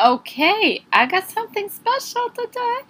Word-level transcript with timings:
Okay, 0.00 0.84
I 0.92 1.06
got 1.08 1.24
something 1.28 1.68
special 1.68 2.30
today. 2.32 2.86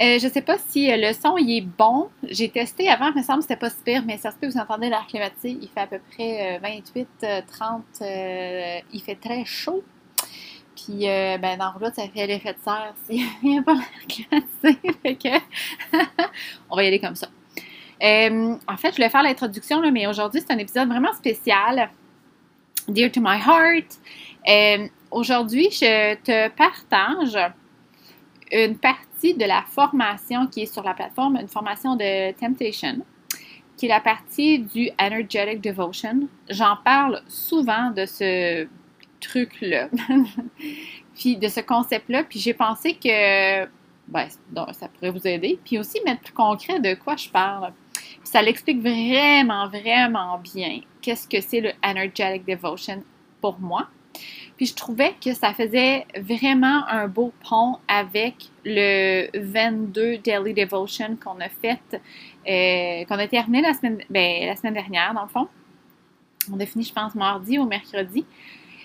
Euh, 0.00 0.18
je 0.18 0.26
sais 0.26 0.40
pas 0.40 0.56
si 0.56 0.90
euh, 0.90 0.96
le 0.96 1.12
son 1.12 1.36
est 1.36 1.60
bon. 1.60 2.08
J'ai 2.22 2.48
testé 2.48 2.88
avant, 2.88 3.10
il 3.14 3.18
me 3.18 3.22
semble 3.22 3.40
que 3.40 3.42
c'était 3.42 3.56
pas 3.56 3.68
si 3.68 3.82
pire, 3.84 4.02
mais 4.06 4.16
ça 4.16 4.30
se 4.30 4.38
peut 4.38 4.46
que 4.46 4.52
vous 4.54 4.58
entendez 4.58 4.88
l'air 4.88 5.06
climatique. 5.06 5.58
Il 5.60 5.68
fait 5.68 5.80
à 5.80 5.86
peu 5.86 5.98
près 5.98 6.58
28, 6.62 7.08
euh, 7.24 7.42
30. 7.46 7.84
il 8.00 9.02
fait 9.04 9.16
très 9.16 9.44
chaud. 9.44 9.84
Puis, 10.74 11.00
ben, 11.00 11.58
dans 11.58 11.74
le 11.78 11.92
ça 11.92 12.08
fait 12.08 12.26
l'effet 12.26 12.54
de 12.54 12.58
serre 12.64 12.94
s'il 13.06 13.26
n'y 13.42 13.58
a 13.58 13.62
pas 13.62 13.74
l'air 13.74 14.06
climatique. 14.08 14.96
fait 15.02 15.16
que, 15.16 15.96
on 16.70 16.76
va 16.76 16.84
y 16.84 16.86
aller 16.86 17.00
comme 17.00 17.16
ça. 17.16 17.28
en 18.00 18.76
fait, 18.78 18.92
je 18.92 18.96
voulais 18.96 19.10
faire 19.10 19.22
l'introduction, 19.22 19.82
mais 19.92 20.06
aujourd'hui, 20.06 20.40
c'est 20.40 20.54
un 20.54 20.58
épisode 20.58 20.88
vraiment 20.88 21.12
spécial. 21.12 21.90
Dear 22.88 23.12
to 23.12 23.20
my 23.20 23.36
heart. 23.38 23.98
Aujourd'hui, 25.10 25.68
je 25.70 26.14
te 26.16 26.48
partage 26.48 27.38
une 28.52 28.76
partie 28.76 29.34
de 29.34 29.44
la 29.44 29.62
formation 29.62 30.46
qui 30.46 30.62
est 30.62 30.72
sur 30.72 30.82
la 30.82 30.94
plateforme, 30.94 31.36
une 31.36 31.48
formation 31.48 31.96
de 31.96 32.32
Temptation, 32.32 32.98
qui 33.76 33.86
est 33.86 33.88
la 33.88 34.00
partie 34.00 34.58
du 34.58 34.90
Energetic 35.00 35.60
Devotion. 35.60 36.28
J'en 36.48 36.76
parle 36.84 37.22
souvent 37.28 37.90
de 37.90 38.06
ce 38.06 38.66
truc-là, 39.20 39.88
puis 41.14 41.36
de 41.36 41.48
ce 41.48 41.60
concept-là, 41.60 42.24
puis 42.24 42.38
j'ai 42.38 42.54
pensé 42.54 42.94
que 42.94 43.64
ben, 44.08 44.26
ça 44.72 44.88
pourrait 44.88 45.10
vous 45.10 45.26
aider, 45.26 45.58
puis 45.64 45.78
aussi 45.78 46.00
mettre 46.04 46.22
plus 46.22 46.32
concret 46.32 46.80
de 46.80 46.94
quoi 46.94 47.16
je 47.16 47.28
parle. 47.28 47.72
ça 48.24 48.42
l'explique 48.42 48.80
vraiment, 48.80 49.68
vraiment 49.68 50.38
bien 50.38 50.80
qu'est-ce 51.00 51.28
que 51.28 51.40
c'est 51.40 51.60
le 51.60 51.72
Energetic 51.84 52.44
Devotion 52.46 53.02
pour 53.40 53.60
moi. 53.60 53.88
Puis 54.60 54.66
je 54.66 54.74
trouvais 54.74 55.14
que 55.24 55.32
ça 55.32 55.54
faisait 55.54 56.04
vraiment 56.18 56.86
un 56.86 57.08
beau 57.08 57.32
pont 57.48 57.78
avec 57.88 58.34
le 58.66 59.30
22 59.32 60.18
Daily 60.18 60.52
Devotion 60.52 61.16
qu'on 61.16 61.40
a 61.40 61.48
fait, 61.48 61.80
euh, 62.46 63.06
qu'on 63.06 63.18
a 63.18 63.26
terminé 63.26 63.62
la 63.62 63.72
semaine, 63.72 64.02
ben, 64.10 64.44
la 64.46 64.54
semaine 64.56 64.74
dernière, 64.74 65.14
dans 65.14 65.22
le 65.22 65.28
fond. 65.28 65.48
On 66.52 66.60
a 66.60 66.66
fini, 66.66 66.84
je 66.84 66.92
pense, 66.92 67.14
mardi 67.14 67.58
ou 67.58 67.64
mercredi. 67.64 68.26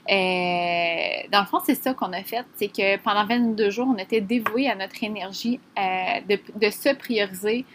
Euh, 0.09 1.27
dans 1.29 1.41
le 1.41 1.45
fond, 1.45 1.59
c'est 1.65 1.75
ça 1.75 1.93
qu'on 1.93 2.13
a 2.13 2.23
fait. 2.23 2.45
C'est 2.55 2.69
que 2.69 2.95
pendant 2.99 3.25
22 3.25 3.69
jours, 3.69 3.89
on 3.93 3.97
était 3.97 4.21
dévoués 4.21 4.69
à 4.69 4.75
notre 4.75 5.03
énergie, 5.03 5.59
euh, 5.77 5.81
de, 6.29 6.39
de, 6.57 6.69
se 6.69 6.95
prioriser 6.95 7.65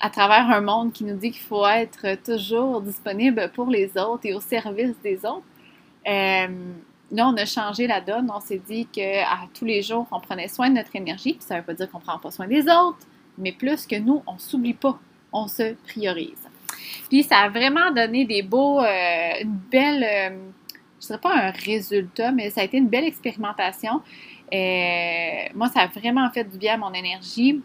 à 0.00 0.10
travers 0.10 0.50
un 0.50 0.62
monde 0.62 0.92
qui 0.92 1.04
nous 1.04 1.16
dit 1.16 1.30
qu'il 1.30 1.42
faut 1.42 1.64
être 1.64 2.20
toujours 2.24 2.80
disponible 2.80 3.52
pour 3.54 3.70
les 3.70 3.96
autres 3.96 4.22
et 4.24 4.34
au 4.34 4.40
service 4.40 4.96
des 5.04 5.24
autres. 5.24 5.44
Là, 7.12 7.28
on 7.28 7.36
a 7.36 7.44
changé 7.44 7.86
la 7.86 8.00
donne. 8.00 8.30
On 8.34 8.40
s'est 8.40 8.60
dit 8.64 8.86
qu'à 8.86 9.26
tous 9.54 9.64
les 9.64 9.82
jours, 9.82 10.06
on 10.12 10.20
prenait 10.20 10.48
soin 10.48 10.70
de 10.70 10.76
notre 10.76 10.94
énergie. 10.94 11.34
Puis 11.34 11.42
ça 11.42 11.56
ne 11.56 11.60
veut 11.60 11.66
pas 11.66 11.74
dire 11.74 11.90
qu'on 11.90 11.98
ne 11.98 12.04
prend 12.04 12.18
pas 12.18 12.30
soin 12.30 12.46
des 12.46 12.62
autres, 12.62 12.98
mais 13.38 13.52
plus 13.52 13.86
que 13.86 13.96
nous, 13.96 14.22
on 14.26 14.34
ne 14.34 14.38
s'oublie 14.38 14.74
pas. 14.74 14.98
On 15.32 15.48
se 15.48 15.74
priorise. 15.88 16.48
Puis 17.08 17.22
ça 17.24 17.38
a 17.38 17.48
vraiment 17.48 17.90
donné 17.90 18.24
des 18.24 18.42
beaux, 18.42 18.80
euh, 18.80 19.30
une 19.40 19.58
belle, 19.70 20.04
euh, 20.04 20.36
je 21.00 21.04
ne 21.04 21.06
dirais 21.06 21.20
pas 21.20 21.34
un 21.34 21.50
résultat, 21.50 22.32
mais 22.32 22.50
ça 22.50 22.60
a 22.60 22.64
été 22.64 22.76
une 22.76 22.88
belle 22.88 23.04
expérimentation. 23.04 24.02
Euh, 24.52 25.44
moi, 25.54 25.68
ça 25.68 25.80
a 25.80 25.86
vraiment 25.86 26.28
fait 26.30 26.44
du 26.44 26.58
bien 26.58 26.74
à 26.74 26.76
mon 26.76 26.92
énergie. 26.92 27.60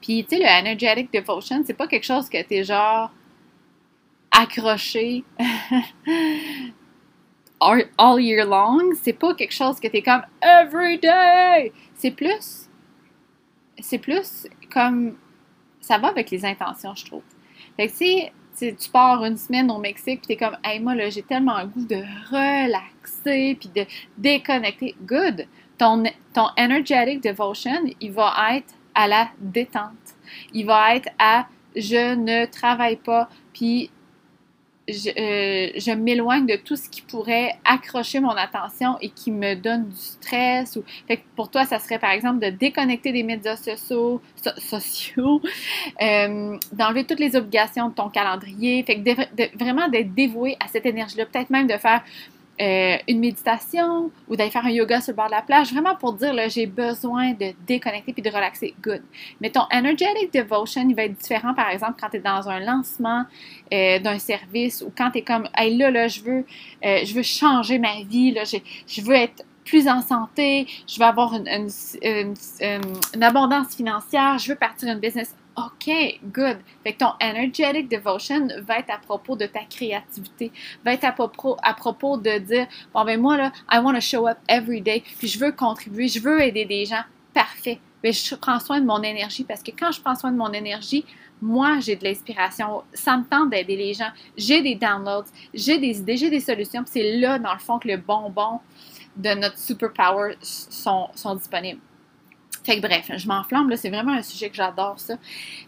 Puis, 0.00 0.24
tu 0.24 0.36
sais, 0.36 0.42
le 0.42 0.48
Energetic 0.48 1.12
Devotion, 1.12 1.62
c'est 1.66 1.74
pas 1.74 1.86
quelque 1.86 2.04
chose 2.04 2.28
que 2.28 2.42
tu 2.42 2.54
es 2.54 2.64
genre 2.64 3.10
accroché 4.30 5.24
all 7.98 8.20
year 8.20 8.46
long. 8.46 8.94
C'est 9.02 9.12
pas 9.12 9.34
quelque 9.34 9.54
chose 9.54 9.78
que 9.80 9.88
t'es 9.88 10.02
comme 10.02 10.22
every 10.40 10.98
day. 10.98 11.72
C'est 11.94 12.10
plus, 12.10 12.68
c'est 13.78 13.98
plus 13.98 14.46
comme 14.72 15.16
ça 15.80 15.98
va 15.98 16.08
avec 16.08 16.30
les 16.30 16.44
intentions, 16.44 16.94
je 16.94 17.04
trouve. 17.04 17.22
Fait 17.76 17.88
que 17.88 17.92
si 17.92 18.30
tu 18.56 18.90
pars 18.90 19.24
une 19.24 19.36
semaine 19.36 19.70
au 19.70 19.78
Mexique 19.78 20.20
puis 20.20 20.28
t'es 20.28 20.36
comme, 20.36 20.56
hey 20.62 20.78
moi 20.78 20.94
là 20.94 21.10
j'ai 21.10 21.22
tellement 21.22 21.58
le 21.60 21.66
goût 21.66 21.84
de 21.84 22.02
relaxer 22.30 23.56
puis 23.58 23.70
de 23.74 23.86
déconnecter, 24.18 24.94
good. 25.02 25.46
Ton, 25.78 26.04
ton 26.32 26.46
energetic 26.58 27.22
devotion, 27.22 27.82
il 28.00 28.12
va 28.12 28.34
être 28.56 28.74
à 28.94 29.08
la 29.08 29.28
détente. 29.38 30.16
Il 30.52 30.66
va 30.66 30.94
être 30.94 31.08
à 31.18 31.46
je 31.74 32.14
ne 32.14 32.44
travaille 32.46 32.96
pas 32.96 33.28
puis 33.52 33.90
euh, 34.90 35.68
je, 35.76 35.92
m'éloigne 35.94 36.44
de 36.44 36.56
tout 36.56 36.74
ce 36.74 36.88
qui 36.88 37.02
pourrait 37.02 37.54
accrocher 37.64 38.18
mon 38.18 38.30
attention 38.30 38.98
et 39.00 39.10
qui 39.10 39.30
me 39.30 39.54
donne 39.54 39.88
du 39.88 39.96
stress. 39.96 40.74
Ou... 40.74 40.82
Fait 41.06 41.22
pour 41.36 41.50
toi, 41.50 41.64
ça 41.64 41.78
serait 41.78 42.00
par 42.00 42.10
exemple 42.10 42.40
de 42.40 42.50
déconnecter 42.50 43.12
des 43.12 43.22
médias 43.22 43.56
sociaux, 43.56 44.20
sociaux 44.58 45.40
euh, 46.02 46.58
d'enlever 46.72 47.04
toutes 47.04 47.20
les 47.20 47.36
obligations 47.36 47.90
de 47.90 47.94
ton 47.94 48.08
calendrier. 48.08 48.82
Fait 48.82 48.96
que 48.96 49.56
vraiment 49.56 49.88
d'être 49.88 50.14
dévoué 50.14 50.56
à 50.58 50.66
cette 50.66 50.84
énergie-là. 50.84 51.26
Peut-être 51.26 51.50
même 51.50 51.68
de 51.68 51.76
faire 51.76 52.02
euh, 52.60 52.96
une 53.08 53.20
méditation 53.20 54.10
ou 54.28 54.36
d'aller 54.36 54.50
faire 54.50 54.66
un 54.66 54.70
yoga 54.70 55.00
sur 55.00 55.12
le 55.12 55.16
bord 55.16 55.26
de 55.26 55.32
la 55.32 55.42
plage, 55.42 55.72
vraiment 55.72 55.96
pour 55.96 56.12
dire 56.12 56.34
j'ai 56.48 56.66
besoin 56.66 57.32
de 57.32 57.52
déconnecter 57.66 58.12
puis 58.12 58.22
de 58.22 58.28
relaxer. 58.28 58.74
Good. 58.82 59.02
Mais 59.40 59.50
ton 59.50 59.62
energetic 59.72 60.32
devotion, 60.32 60.86
il 60.88 60.94
va 60.94 61.04
être 61.04 61.16
différent, 61.16 61.54
par 61.54 61.70
exemple, 61.70 61.94
quand 62.00 62.10
tu 62.10 62.18
es 62.18 62.20
dans 62.20 62.48
un 62.48 62.60
lancement 62.60 63.24
euh, 63.72 63.98
d'un 63.98 64.18
service 64.18 64.82
ou 64.82 64.92
quand 64.96 65.10
tu 65.10 65.18
es 65.18 65.22
comme, 65.22 65.48
hey 65.56 65.76
là, 65.76 65.90
là, 65.90 66.08
je 66.08 66.20
veux, 66.20 66.44
euh, 66.84 67.00
je 67.04 67.14
veux 67.14 67.22
changer 67.22 67.78
ma 67.78 68.02
vie, 68.02 68.32
là, 68.32 68.42
je 68.44 69.00
veux 69.00 69.14
être 69.14 69.44
plus 69.64 69.88
en 69.88 70.02
santé, 70.02 70.66
je 70.86 70.98
veux 70.98 71.06
avoir 71.06 71.34
une, 71.34 71.68
une, 72.02 73.22
abondance 73.22 73.74
financière, 73.74 74.38
je 74.38 74.50
veux 74.50 74.56
partir 74.56 74.88
d'une 74.88 75.00
business. 75.00 75.34
OK, 75.56 76.20
good. 76.24 76.58
Fait 76.82 76.94
que 76.94 76.98
ton 76.98 77.12
energetic 77.20 77.90
devotion 77.90 78.48
va 78.62 78.78
être 78.78 78.90
à 78.90 78.98
propos 78.98 79.36
de 79.36 79.46
ta 79.46 79.64
créativité, 79.64 80.50
va 80.84 80.94
être 80.94 81.04
à 81.04 81.12
propos, 81.12 81.56
à 81.62 81.74
propos 81.74 82.16
de 82.16 82.38
dire, 82.38 82.66
bon 82.94 83.04
ben 83.04 83.20
moi 83.20 83.36
là, 83.36 83.52
I 83.70 83.78
want 83.78 83.94
to 83.94 84.00
show 84.00 84.26
up 84.26 84.38
every 84.48 84.80
day, 84.80 85.02
puis 85.18 85.28
je 85.28 85.38
veux 85.38 85.52
contribuer, 85.52 86.08
je 86.08 86.20
veux 86.20 86.40
aider 86.40 86.64
des 86.64 86.86
gens. 86.86 87.02
Parfait. 87.34 87.80
Mais 88.02 88.12
je 88.12 88.34
prends 88.34 88.60
soin 88.60 88.80
de 88.80 88.86
mon 88.86 89.02
énergie 89.02 89.44
parce 89.44 89.62
que 89.62 89.70
quand 89.70 89.92
je 89.92 90.00
prends 90.00 90.14
soin 90.14 90.32
de 90.32 90.36
mon 90.36 90.52
énergie, 90.52 91.04
moi, 91.42 91.80
j'ai 91.80 91.96
de 91.96 92.04
l'inspiration. 92.04 92.84
Ça 92.94 93.16
me 93.16 93.24
tente 93.24 93.50
d'aider 93.50 93.76
les 93.76 93.94
gens. 93.94 94.10
J'ai 94.36 94.62
des 94.62 94.76
downloads, 94.76 95.26
j'ai 95.52 95.78
des 95.78 95.98
idées, 95.98 96.16
j'ai 96.16 96.30
des 96.30 96.40
solutions. 96.40 96.84
c'est 96.86 97.18
là, 97.18 97.38
dans 97.38 97.52
le 97.52 97.58
fond, 97.58 97.78
que 97.78 97.88
le 97.88 97.96
bonbon 97.96 98.60
de 99.16 99.34
notre 99.34 99.58
superpower 99.58 100.36
sont, 100.40 101.08
sont 101.14 101.34
disponibles. 101.34 101.80
Fait 102.64 102.76
que 102.76 102.80
bref, 102.80 103.10
je 103.16 103.26
m'enflamme, 103.26 103.68
là, 103.70 103.76
c'est 103.76 103.90
vraiment 103.90 104.12
un 104.12 104.22
sujet 104.22 104.48
que 104.48 104.56
j'adore, 104.56 104.98
ça. 104.98 105.14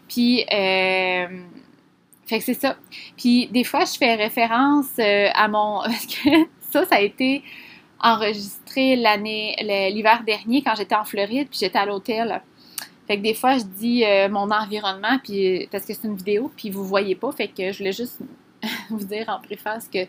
Puis, 0.07 0.45
euh, 0.51 1.27
fait 2.25 2.39
que 2.39 2.43
c'est 2.43 2.53
ça. 2.53 2.77
Puis, 3.17 3.47
des 3.47 3.63
fois, 3.63 3.85
je 3.85 3.97
fais 3.97 4.15
référence 4.15 4.87
euh, 4.99 5.27
à 5.33 5.47
mon... 5.47 5.81
Parce 5.83 6.05
que 6.05 6.29
ça, 6.71 6.85
ça 6.85 6.95
a 6.95 7.01
été 7.01 7.43
enregistré 7.99 8.95
l'année, 8.95 9.55
l'hiver 9.91 10.23
dernier 10.25 10.61
quand 10.61 10.75
j'étais 10.75 10.95
en 10.95 11.03
Floride, 11.05 11.47
puis 11.49 11.59
j'étais 11.59 11.77
à 11.77 11.85
l'hôtel. 11.85 12.41
Fait 13.07 13.17
que 13.17 13.21
des 13.21 13.33
fois, 13.33 13.57
je 13.57 13.63
dis 13.63 14.03
euh, 14.03 14.29
mon 14.29 14.49
environnement, 14.51 15.19
puis 15.23 15.67
parce 15.71 15.85
que 15.85 15.93
c'est 15.93 16.07
une 16.07 16.15
vidéo, 16.15 16.51
puis 16.55 16.69
vous 16.69 16.83
voyez 16.83 17.15
pas. 17.15 17.31
Fait 17.31 17.47
que 17.47 17.71
je 17.71 17.77
voulais 17.77 17.91
juste 17.91 18.19
vous 18.89 19.05
dire 19.05 19.29
en 19.29 19.39
préface 19.39 19.87
que 19.87 19.99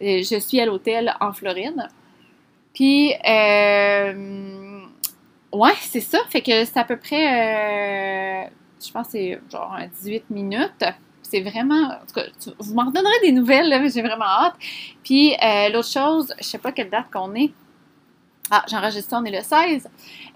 je 0.00 0.38
suis 0.38 0.60
à 0.60 0.66
l'hôtel 0.66 1.14
en 1.20 1.32
Floride. 1.32 1.88
Puis, 2.74 3.12
euh, 3.28 4.83
Ouais, 5.54 5.74
c'est 5.82 6.00
ça. 6.00 6.18
Fait 6.30 6.42
que 6.42 6.64
c'est 6.64 6.76
à 6.76 6.84
peu 6.84 6.96
près, 6.96 8.44
euh, 8.44 8.48
je 8.84 8.90
pense 8.90 9.06
c'est 9.10 9.40
genre 9.48 9.78
18 10.02 10.28
minutes. 10.30 10.84
C'est 11.22 11.42
vraiment, 11.42 11.92
en 11.92 12.06
tout 12.06 12.14
cas, 12.14 12.24
vous 12.58 12.74
m'en 12.74 12.90
donnerez 12.90 13.20
des 13.22 13.30
nouvelles, 13.30 13.68
là, 13.68 13.78
mais 13.78 13.88
j'ai 13.88 14.02
vraiment 14.02 14.24
hâte. 14.24 14.54
Puis 15.04 15.32
euh, 15.34 15.68
l'autre 15.68 15.88
chose, 15.88 16.34
je 16.38 16.44
sais 16.44 16.58
pas 16.58 16.72
quelle 16.72 16.90
date 16.90 17.06
qu'on 17.12 17.34
est. 17.36 17.52
Ah, 18.50 18.64
j'enregistre 18.68 19.10
ça, 19.10 19.20
on 19.20 19.24
est 19.24 19.30
le 19.30 19.42
16. 19.42 19.88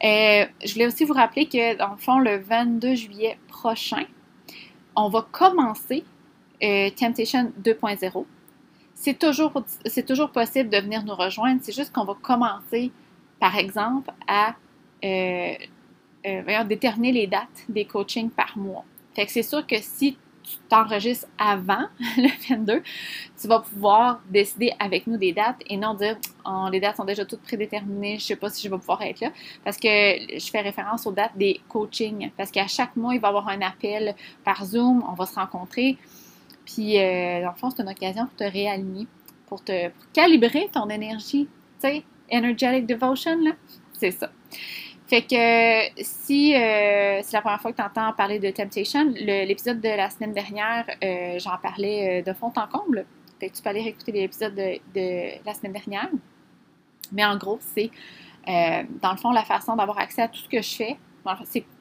Euh, 0.04 0.46
je 0.64 0.72
voulais 0.72 0.86
aussi 0.86 1.04
vous 1.04 1.14
rappeler 1.14 1.46
que, 1.46 1.76
dans 1.76 1.90
le 1.90 1.96
fond, 1.96 2.20
le 2.20 2.38
22 2.38 2.94
juillet 2.94 3.38
prochain, 3.48 4.04
on 4.94 5.08
va 5.08 5.26
commencer 5.32 6.04
Temptation 6.60 7.52
2.0. 7.60 8.24
C'est 8.94 9.18
toujours, 9.18 9.52
c'est 9.84 10.06
toujours 10.06 10.30
possible 10.30 10.70
de 10.70 10.78
venir 10.78 11.04
nous 11.04 11.14
rejoindre. 11.14 11.60
C'est 11.62 11.74
juste 11.74 11.92
qu'on 11.92 12.04
va 12.04 12.16
commencer, 12.22 12.92
par 13.40 13.56
exemple, 13.56 14.10
à 14.28 14.54
euh, 15.04 15.54
euh 16.26 16.64
déterminer 16.64 17.12
les 17.12 17.26
dates 17.26 17.64
des 17.68 17.84
coachings 17.84 18.30
par 18.30 18.56
mois. 18.56 18.84
Fait 19.14 19.26
que 19.26 19.32
c'est 19.32 19.42
sûr 19.42 19.66
que 19.66 19.76
si 19.80 20.16
tu 20.42 20.56
t'enregistres 20.68 21.26
avant 21.36 21.86
le 22.16 22.56
22, 22.56 22.82
tu 23.40 23.48
vas 23.48 23.60
pouvoir 23.60 24.20
décider 24.30 24.72
avec 24.78 25.06
nous 25.06 25.16
des 25.16 25.32
dates 25.32 25.60
et 25.66 25.76
non 25.76 25.94
dire 25.94 26.16
oh, 26.46 26.68
les 26.70 26.80
dates 26.80 26.96
sont 26.96 27.04
déjà 27.04 27.24
toutes 27.24 27.42
prédéterminées, 27.42 28.18
je 28.18 28.24
ne 28.24 28.26
sais 28.28 28.36
pas 28.36 28.48
si 28.50 28.62
je 28.66 28.70
vais 28.70 28.78
pouvoir 28.78 29.02
être 29.02 29.20
là. 29.20 29.30
Parce 29.64 29.76
que 29.76 29.88
je 29.88 30.50
fais 30.50 30.60
référence 30.60 31.06
aux 31.06 31.12
dates 31.12 31.36
des 31.36 31.60
coachings. 31.68 32.30
Parce 32.36 32.50
qu'à 32.50 32.66
chaque 32.66 32.96
mois, 32.96 33.14
il 33.14 33.20
va 33.20 33.28
y 33.28 33.30
avoir 33.30 33.48
un 33.48 33.60
appel 33.60 34.14
par 34.44 34.64
Zoom, 34.64 35.04
on 35.08 35.14
va 35.14 35.26
se 35.26 35.34
rencontrer. 35.34 35.98
Puis, 36.64 36.98
euh, 36.98 37.42
dans 37.42 37.50
le 37.50 37.56
fond, 37.56 37.70
c'est 37.70 37.82
une 37.82 37.88
occasion 37.88 38.26
pour 38.26 38.36
te 38.36 38.44
réaligner, 38.44 39.06
pour 39.46 39.64
te 39.64 39.90
calibrer 40.12 40.68
ton 40.72 40.88
énergie. 40.88 41.48
Tu 41.80 41.88
sais, 41.88 42.02
Energetic 42.30 42.86
Devotion, 42.86 43.38
là, 43.42 43.52
c'est 43.94 44.10
ça. 44.10 44.30
Fait 45.08 45.22
que 45.22 46.02
si 46.02 46.54
euh, 46.54 47.20
c'est 47.22 47.32
la 47.32 47.40
première 47.40 47.60
fois 47.62 47.72
que 47.72 47.76
tu 47.76 47.82
entends 47.82 48.12
parler 48.12 48.38
de 48.38 48.50
Temptation, 48.50 49.06
l'épisode 49.06 49.80
de 49.80 49.88
la 49.88 50.10
semaine 50.10 50.34
dernière, 50.34 50.84
euh, 51.02 51.38
j'en 51.38 51.56
parlais 51.56 52.22
de 52.22 52.32
fond 52.34 52.52
en 52.54 52.66
comble. 52.66 53.06
Fait 53.40 53.48
que 53.48 53.56
tu 53.56 53.62
peux 53.62 53.70
aller 53.70 53.82
réécouter 53.82 54.12
l'épisode 54.12 54.54
de, 54.54 55.44
la 55.46 55.54
semaine 55.54 55.72
dernière. 55.72 56.10
Mais 57.10 57.24
en 57.24 57.38
gros, 57.38 57.58
c'est 57.74 57.90
dans 58.46 59.12
le 59.12 59.16
fond 59.16 59.30
la 59.30 59.44
façon 59.44 59.76
d'avoir 59.76 59.98
accès 59.98 60.22
à 60.22 60.28
tout 60.28 60.40
ce 60.40 60.48
que 60.48 60.60
je 60.60 60.74
fais. 60.74 60.96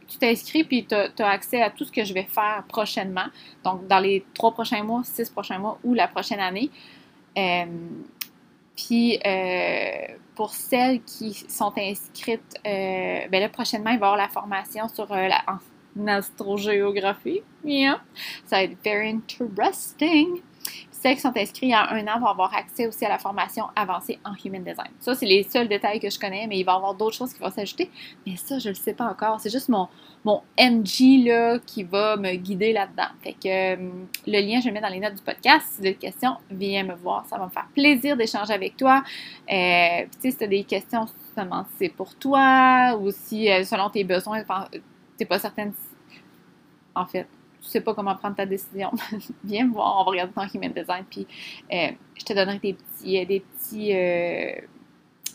Tu 0.07 0.17
t'inscris 0.17 0.63
puis 0.63 0.85
tu 0.85 0.95
as, 0.95 1.29
accès 1.29 1.61
à 1.61 1.69
tout 1.69 1.83
ce 1.83 1.91
que 1.91 2.05
je 2.05 2.13
vais 2.13 2.23
faire 2.23 2.63
prochainement. 2.69 3.25
Donc, 3.65 3.87
dans 3.87 3.99
les 3.99 4.25
trois 4.33 4.53
prochains 4.53 4.83
mois, 4.83 5.01
six 5.03 5.29
prochains 5.29 5.59
mois 5.59 5.79
ou 5.83 5.93
la 5.93 6.07
prochaine 6.07 6.39
année. 6.39 6.69
Euh, 8.77 8.83
puis, 8.85 9.19
euh, 9.25 10.15
pour 10.35 10.51
celles 10.51 11.01
qui 11.01 11.33
sont 11.33 11.73
inscrites, 11.77 12.55
euh, 12.65 13.27
ben 13.29 13.39
là, 13.39 13.49
prochainement, 13.49 13.91
il 13.91 13.99
va 13.99 14.07
y 14.07 14.09
avoir 14.09 14.17
la 14.17 14.29
formation 14.29 14.87
sur 14.87 15.07
la 15.11 15.43
en 15.47 16.07
astrogéographie. 16.07 17.41
Yeah. 17.65 18.01
Ça 18.45 18.57
va 18.57 18.63
être 18.63 18.77
very 18.83 19.09
interesting. 19.09 20.41
Celles 21.01 21.15
qui 21.15 21.21
sont 21.21 21.35
inscrites 21.35 21.61
il 21.61 21.69
y 21.69 21.73
a 21.73 21.91
un 21.91 22.07
an 22.07 22.19
vont 22.19 22.27
avoir 22.27 22.55
accès 22.55 22.87
aussi 22.87 23.05
à 23.05 23.09
la 23.09 23.19
formation 23.19 23.65
avancée 23.75 24.19
en 24.25 24.33
Human 24.43 24.63
Design. 24.63 24.89
Ça, 24.99 25.13
c'est 25.13 25.25
les 25.25 25.43
seuls 25.43 25.67
détails 25.67 25.99
que 25.99 26.09
je 26.09 26.19
connais, 26.19 26.47
mais 26.47 26.57
il 26.57 26.63
va 26.63 26.73
y 26.73 26.75
avoir 26.75 26.95
d'autres 26.95 27.15
choses 27.15 27.33
qui 27.33 27.39
vont 27.39 27.51
s'ajouter. 27.51 27.91
Mais 28.25 28.35
ça, 28.35 28.57
je 28.57 28.69
ne 28.69 28.73
le 28.73 28.79
sais 28.79 28.93
pas 28.93 29.05
encore. 29.05 29.39
C'est 29.39 29.51
juste 29.51 29.69
mon, 29.69 29.87
mon 30.25 30.41
MG 30.59 31.25
là, 31.25 31.59
qui 31.59 31.83
va 31.83 32.17
me 32.17 32.33
guider 32.35 32.73
là-dedans. 32.73 33.09
Fait 33.21 33.33
que 33.33 33.75
euh, 33.75 33.89
le 34.25 34.39
lien, 34.41 34.59
je 34.59 34.67
le 34.67 34.73
mets 34.73 34.81
dans 34.81 34.89
les 34.89 34.99
notes 34.99 35.15
du 35.15 35.21
podcast. 35.21 35.67
Si 35.69 35.81
tu 35.81 35.87
as 35.87 35.91
des 35.91 35.97
questions, 35.97 36.37
viens 36.49 36.83
me 36.83 36.95
voir. 36.95 37.25
Ça 37.27 37.37
va 37.37 37.45
me 37.45 37.51
faire 37.51 37.67
plaisir 37.73 38.17
d'échanger 38.17 38.53
avec 38.53 38.75
toi. 38.75 39.03
Euh, 39.51 40.03
tu 40.03 40.19
sais, 40.19 40.31
si 40.31 40.37
tu 40.37 40.43
as 40.45 40.47
des 40.47 40.63
questions, 40.63 41.05
seulement 41.35 41.65
c'est 41.77 41.89
pour 41.89 42.15
toi 42.15 42.97
ou 42.99 43.11
si 43.11 43.51
euh, 43.51 43.63
selon 43.63 43.89
tes 43.89 44.03
besoins, 44.03 44.41
tu 44.71 44.81
n'es 45.19 45.25
pas 45.25 45.37
certaine. 45.37 45.73
En 46.95 47.05
fait, 47.05 47.27
sais 47.67 47.81
pas 47.81 47.93
comment 47.93 48.15
prendre 48.15 48.35
ta 48.35 48.45
décision, 48.45 48.91
viens 49.43 49.65
me 49.65 49.73
voir, 49.73 50.01
on 50.01 50.03
va 50.05 50.11
regarder 50.11 50.33
ton 50.33 50.47
human 50.53 50.71
design, 50.71 51.05
puis 51.09 51.27
euh, 51.71 51.91
je 52.15 52.23
te 52.25 52.33
donnerai 52.33 52.59
des 52.59 52.73
petits, 52.73 53.19
euh, 53.19 53.25
des 53.25 53.39
petits, 53.39 53.95
euh, 53.95 54.61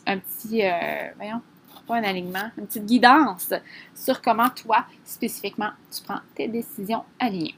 un 0.05 0.17
petit, 0.19 0.61
voyons, 1.15 1.41
pas 1.87 1.95
un 1.95 2.03
alignement, 2.03 2.49
une 2.57 2.67
petite 2.67 2.85
guidance 2.85 3.53
sur 3.95 4.21
comment 4.21 4.49
toi, 4.49 4.85
spécifiquement, 5.03 5.71
tu 5.91 6.03
prends 6.03 6.19
tes 6.35 6.47
décisions 6.47 7.03
alignées. 7.19 7.55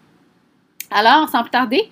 Alors, 0.91 1.27
sans 1.29 1.41
plus 1.41 1.51
tarder, 1.51 1.89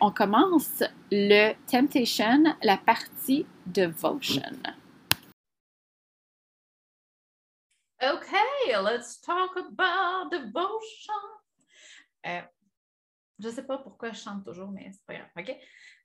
on 0.00 0.10
commence 0.10 0.82
le 1.10 1.52
Temptation, 1.70 2.54
la 2.62 2.76
partie 2.76 3.46
Devotion. 3.66 4.42
Okay, 8.02 8.76
let's 8.82 9.18
talk 9.18 9.56
about 9.56 10.32
devotion. 10.32 11.41
Euh, 12.26 12.40
je 13.38 13.48
ne 13.48 13.52
sais 13.52 13.64
pas 13.64 13.78
pourquoi 13.78 14.12
je 14.12 14.20
chante 14.20 14.44
toujours, 14.44 14.70
mais 14.70 14.90
c'est 14.92 15.04
pas 15.04 15.14
grave. 15.14 15.56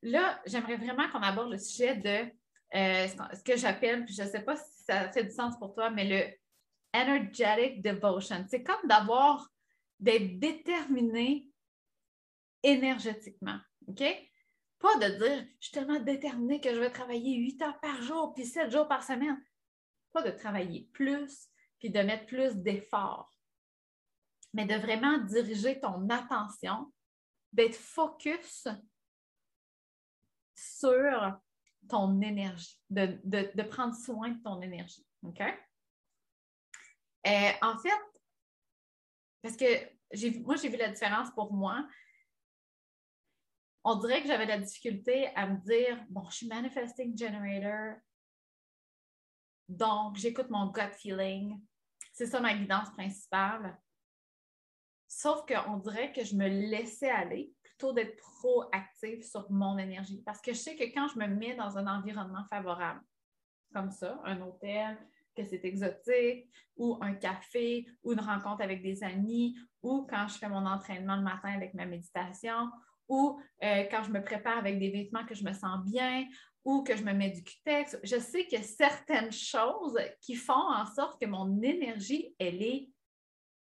Là, 0.01 0.41
j'aimerais 0.45 0.77
vraiment 0.77 1.09
qu'on 1.09 1.21
aborde 1.21 1.51
le 1.51 1.57
sujet 1.57 1.95
de 1.95 2.31
euh, 2.75 3.07
ce 3.07 3.43
que 3.43 3.57
j'appelle, 3.57 4.05
puis 4.05 4.13
je 4.13 4.23
ne 4.23 4.27
sais 4.27 4.41
pas 4.41 4.55
si 4.55 4.83
ça 4.83 5.11
fait 5.11 5.23
du 5.23 5.31
sens 5.31 5.57
pour 5.57 5.73
toi, 5.73 5.89
mais 5.89 6.05
le 6.05 6.33
energetic 6.93 7.81
devotion. 7.81 8.45
C'est 8.49 8.63
comme 8.63 8.87
d'avoir, 8.87 9.47
d'être 9.99 10.39
déterminé 10.39 11.49
énergétiquement. 12.63 13.59
OK? 13.87 14.03
Pas 14.79 14.95
de 14.97 15.17
dire, 15.17 15.45
je 15.59 15.67
suis 15.67 15.71
tellement 15.71 15.99
déterminé 15.99 16.61
que 16.61 16.73
je 16.73 16.79
vais 16.79 16.91
travailler 16.91 17.35
8 17.35 17.61
heures 17.61 17.79
par 17.79 18.01
jour, 18.01 18.33
puis 18.33 18.45
7 18.45 18.71
jours 18.71 18.87
par 18.87 19.03
semaine. 19.03 19.41
Pas 20.13 20.23
de 20.23 20.31
travailler 20.31 20.89
plus, 20.93 21.47
puis 21.79 21.89
de 21.89 21.99
mettre 21.99 22.25
plus 22.25 22.55
d'efforts 22.55 23.36
mais 24.53 24.65
de 24.65 24.75
vraiment 24.75 25.17
diriger 25.19 25.79
ton 25.79 26.09
attention, 26.09 26.91
d'être 27.53 27.75
focus 27.75 28.67
sur 30.55 31.39
ton 31.87 32.19
énergie, 32.21 32.79
de, 32.89 33.61
prendre 33.63 33.95
soin 33.95 34.29
de 34.29 34.41
ton 34.41 34.61
énergie. 34.61 35.05
OK? 35.23 35.41
Euh, 35.41 35.51
en 37.61 37.77
fait, 37.77 38.01
parce 39.41 39.57
que 39.57 40.41
moi, 40.41 40.55
j'ai 40.55 40.69
vu 40.69 40.77
la 40.77 40.89
différence 40.89 41.31
pour 41.31 41.53
moi. 41.53 41.87
On 43.83 43.95
dirait 43.95 44.21
que 44.21 44.27
j'avais 44.27 44.45
la 44.45 44.59
difficulté 44.59 45.27
à 45.35 45.47
me 45.47 45.57
dire, 45.65 46.05
bon, 46.09 46.29
je 46.29 46.37
suis 46.37 46.47
manifesting 46.47 47.17
generator, 47.17 47.97
donc 49.67 50.17
j'écoute 50.17 50.49
mon 50.49 50.71
gut 50.71 50.93
feeling. 50.97 51.61
C'est 52.13 52.25
ça 52.25 52.39
ma 52.39 52.53
guidance 52.53 52.89
principale. 52.91 53.77
Sauf 55.07 55.45
qu'on 55.45 55.77
dirait 55.77 56.11
que 56.11 56.23
je 56.23 56.35
me 56.35 56.47
laissais 56.47 57.09
aller 57.09 57.53
plutôt 57.63 57.93
d'être 57.93 58.15
proactive 58.17 59.23
sur 59.23 59.49
mon 59.49 59.77
énergie. 59.77 60.21
Parce 60.25 60.41
que 60.41 60.53
je 60.53 60.57
sais 60.57 60.75
que 60.75 60.83
quand 60.93 61.07
je 61.07 61.19
me 61.19 61.27
mets 61.27 61.55
dans 61.55 61.77
un 61.77 61.87
environnement 61.87 62.43
favorable, 62.49 63.01
comme 63.73 63.91
ça, 63.91 64.19
un 64.25 64.41
hôtel, 64.41 64.97
que 65.35 65.43
c'est 65.43 65.63
exotique, 65.63 66.49
ou 66.75 66.97
un 67.01 67.13
café, 67.13 67.85
ou 68.03 68.13
une 68.13 68.19
rencontre 68.19 68.63
avec 68.63 68.81
des 68.81 69.03
amis, 69.03 69.55
ou 69.83 70.07
quand 70.09 70.27
je 70.27 70.37
fais 70.37 70.49
mon 70.49 70.65
entraînement 70.65 71.15
le 71.15 71.21
matin 71.21 71.53
avec 71.53 71.73
ma 71.73 71.85
méditation, 71.85 72.69
ou 73.07 73.39
euh, 73.63 73.83
quand 73.89 74.03
je 74.03 74.11
me 74.11 74.23
prépare 74.23 74.57
avec 74.57 74.79
des 74.79 74.89
vêtements 74.89 75.25
que 75.25 75.35
je 75.35 75.43
me 75.43 75.53
sens 75.53 75.83
bien, 75.85 76.25
ou 76.65 76.83
que 76.83 76.97
je 76.97 77.03
me 77.03 77.13
mets 77.13 77.29
du 77.29 77.43
cutex. 77.43 77.97
Je 78.03 78.19
sais 78.19 78.45
qu'il 78.45 78.59
y 78.59 78.61
a 78.61 78.65
certaines 78.65 79.31
choses 79.31 79.97
qui 80.19 80.35
font 80.35 80.53
en 80.53 80.85
sorte 80.85 81.21
que 81.21 81.25
mon 81.25 81.61
énergie, 81.61 82.35
elle 82.39 82.61
est 82.61 82.89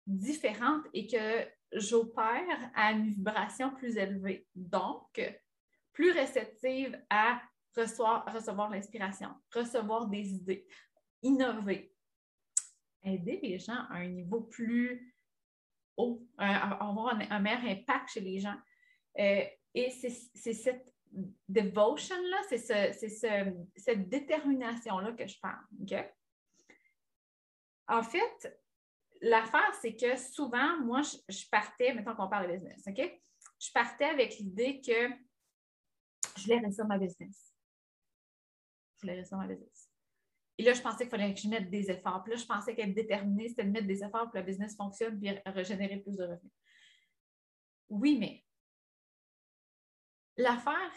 différente 0.07 0.85
et 0.93 1.05
que 1.05 1.47
j'opère 1.73 2.71
à 2.73 2.91
une 2.93 3.09
vibration 3.11 3.75
plus 3.75 3.97
élevée. 3.97 4.47
Donc, 4.55 5.21
plus 5.91 6.11
réceptive 6.11 6.99
à 7.09 7.41
recevoir, 7.75 8.69
l'inspiration, 8.69 9.29
recevoir 9.53 10.07
des 10.07 10.33
idées, 10.33 10.65
innover, 11.21 11.93
aider 13.03 13.39
les 13.43 13.59
gens 13.59 13.85
à 13.89 13.97
un 13.97 14.07
niveau 14.07 14.41
plus 14.41 15.13
haut, 15.97 16.25
avoir 16.37 17.19
un, 17.29 17.39
meilleur 17.39 17.65
impact 17.65 18.09
chez 18.09 18.21
les 18.21 18.39
gens. 18.39 18.57
Euh, 19.19 19.43
et 19.73 19.89
c'est 19.91 20.53
cette 20.53 20.93
devotion-là, 21.47 22.41
c'est 22.49 22.57
ce, 22.57 23.65
cette 23.75 24.09
détermination-là 24.09 25.11
que 25.13 25.27
je 25.27 25.39
parle. 25.39 25.63
En 27.87 28.03
fait, 28.03 28.59
l'affaire, 29.21 29.73
c'est 29.81 29.95
que 29.95 30.15
souvent, 30.15 30.79
moi, 30.79 31.01
je, 31.01 31.49
partais, 31.49 31.93
mettons 31.93 32.15
qu'on 32.15 32.27
parle 32.27 32.47
de 32.47 32.53
business, 32.53 32.83
OK? 32.87 33.19
Je 33.59 33.71
partais 33.71 34.05
avec 34.05 34.37
l'idée 34.37 34.81
que 34.81 35.09
je 36.37 36.43
voulais 36.43 36.59
réussir 36.59 36.85
ma 36.85 36.97
business. 36.97 37.53
Je 38.95 39.01
voulais 39.01 39.15
réussir 39.15 39.37
ma 39.37 39.47
business. 39.47 39.89
Et 40.59 40.63
là, 40.63 40.73
je 40.73 40.81
pensais 40.81 41.03
qu'il 41.03 41.09
fallait 41.09 41.33
que 41.33 41.39
je 41.39 41.47
mette 41.47 41.69
des 41.69 41.91
efforts. 41.91 42.23
Puis 42.23 42.33
là, 42.33 42.39
je 42.39 42.45
pensais 42.45 42.75
qu'être 42.75 42.93
déterminée, 42.93 43.49
c'était 43.49 43.63
de 43.63 43.69
mettre 43.69 43.87
des 43.87 44.03
efforts 44.03 44.23
pour 44.23 44.31
que 44.31 44.37
la 44.37 44.43
business 44.43 44.75
fonctionne 44.75 45.23
et 45.23 45.41
régénérer 45.45 45.97
plus 45.97 46.17
de 46.17 46.23
revenus. 46.23 46.51
Oui, 47.89 48.17
mais 48.19 48.43
l'affaire 50.35 50.91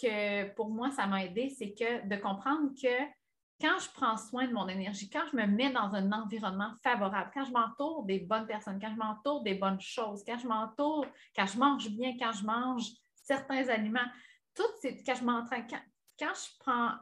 que 0.00 0.52
pour 0.54 0.70
moi, 0.70 0.90
ça 0.90 1.06
m'a 1.06 1.24
aidé, 1.24 1.48
c'est 1.50 1.74
que 1.74 2.06
de 2.06 2.16
comprendre 2.16 2.70
que 2.80 3.12
quand 3.60 3.78
je 3.78 3.90
prends 3.90 4.16
soin 4.16 4.46
de 4.46 4.52
mon 4.52 4.68
énergie, 4.68 5.08
quand 5.08 5.26
je 5.30 5.36
me 5.36 5.46
mets 5.46 5.72
dans 5.72 5.94
un 5.94 6.12
environnement 6.12 6.74
favorable, 6.82 7.30
quand 7.32 7.44
je 7.44 7.52
m'entoure 7.52 8.04
des 8.04 8.20
bonnes 8.20 8.46
personnes, 8.46 8.78
quand 8.80 8.90
je 8.90 8.96
m'entoure 8.96 9.42
des 9.42 9.54
bonnes 9.54 9.80
choses, 9.80 10.22
quand 10.24 10.38
je 10.38 10.46
m'entoure, 10.46 11.06
quand 11.34 11.46
je 11.46 11.58
mange 11.58 11.88
bien, 11.88 12.16
quand 12.18 12.32
je 12.32 12.44
mange 12.44 12.84
certains 13.14 13.68
aliments, 13.68 14.08
tout 14.54 14.62
ces, 14.80 15.02
quand 15.02 15.14
je 15.14 15.24
quand, 16.18 16.34
je 16.34 16.58
prends, 16.58 16.92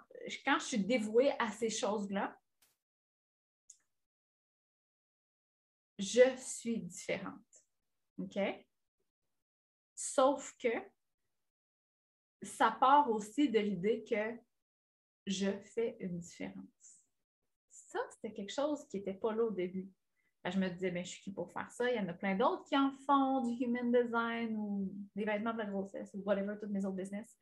quand 0.44 0.58
je 0.58 0.64
suis 0.64 0.78
dévouée 0.78 1.32
à 1.38 1.50
ces 1.50 1.70
choses-là, 1.70 2.36
je 5.98 6.36
suis 6.36 6.78
différente. 6.78 7.40
OK? 8.18 8.38
Sauf 9.94 10.56
que 10.58 10.68
ça 12.42 12.70
part 12.72 13.10
aussi 13.10 13.48
de 13.48 13.58
l'idée 13.58 14.04
que 14.08 14.38
je 15.26 15.50
fais 15.74 15.96
une 16.00 16.18
différence. 16.18 16.64
Ça, 17.70 17.98
c'était 18.10 18.34
quelque 18.34 18.52
chose 18.52 18.86
qui 18.88 18.98
n'était 18.98 19.14
pas 19.14 19.32
là 19.32 19.44
au 19.44 19.50
début. 19.50 19.90
je 20.44 20.58
me 20.58 20.68
disais, 20.68 20.90
ben, 20.90 21.04
je 21.04 21.10
suis 21.10 21.22
qui 21.22 21.32
pour 21.32 21.52
faire 21.52 21.70
ça? 21.70 21.90
Il 21.90 21.96
y 21.96 22.00
en 22.00 22.08
a 22.08 22.12
plein 22.12 22.34
d'autres 22.34 22.64
qui 22.64 22.76
en 22.76 22.92
font, 23.06 23.40
du 23.42 23.64
human 23.64 23.90
design 23.92 24.54
ou 24.56 24.92
des 25.14 25.24
vêtements 25.24 25.52
de 25.52 25.58
la 25.58 25.66
grossesse 25.66 26.10
ou 26.14 26.22
whatever, 26.24 26.56
toutes 26.60 26.70
mes 26.70 26.84
autres 26.84 26.96
business. 26.96 27.36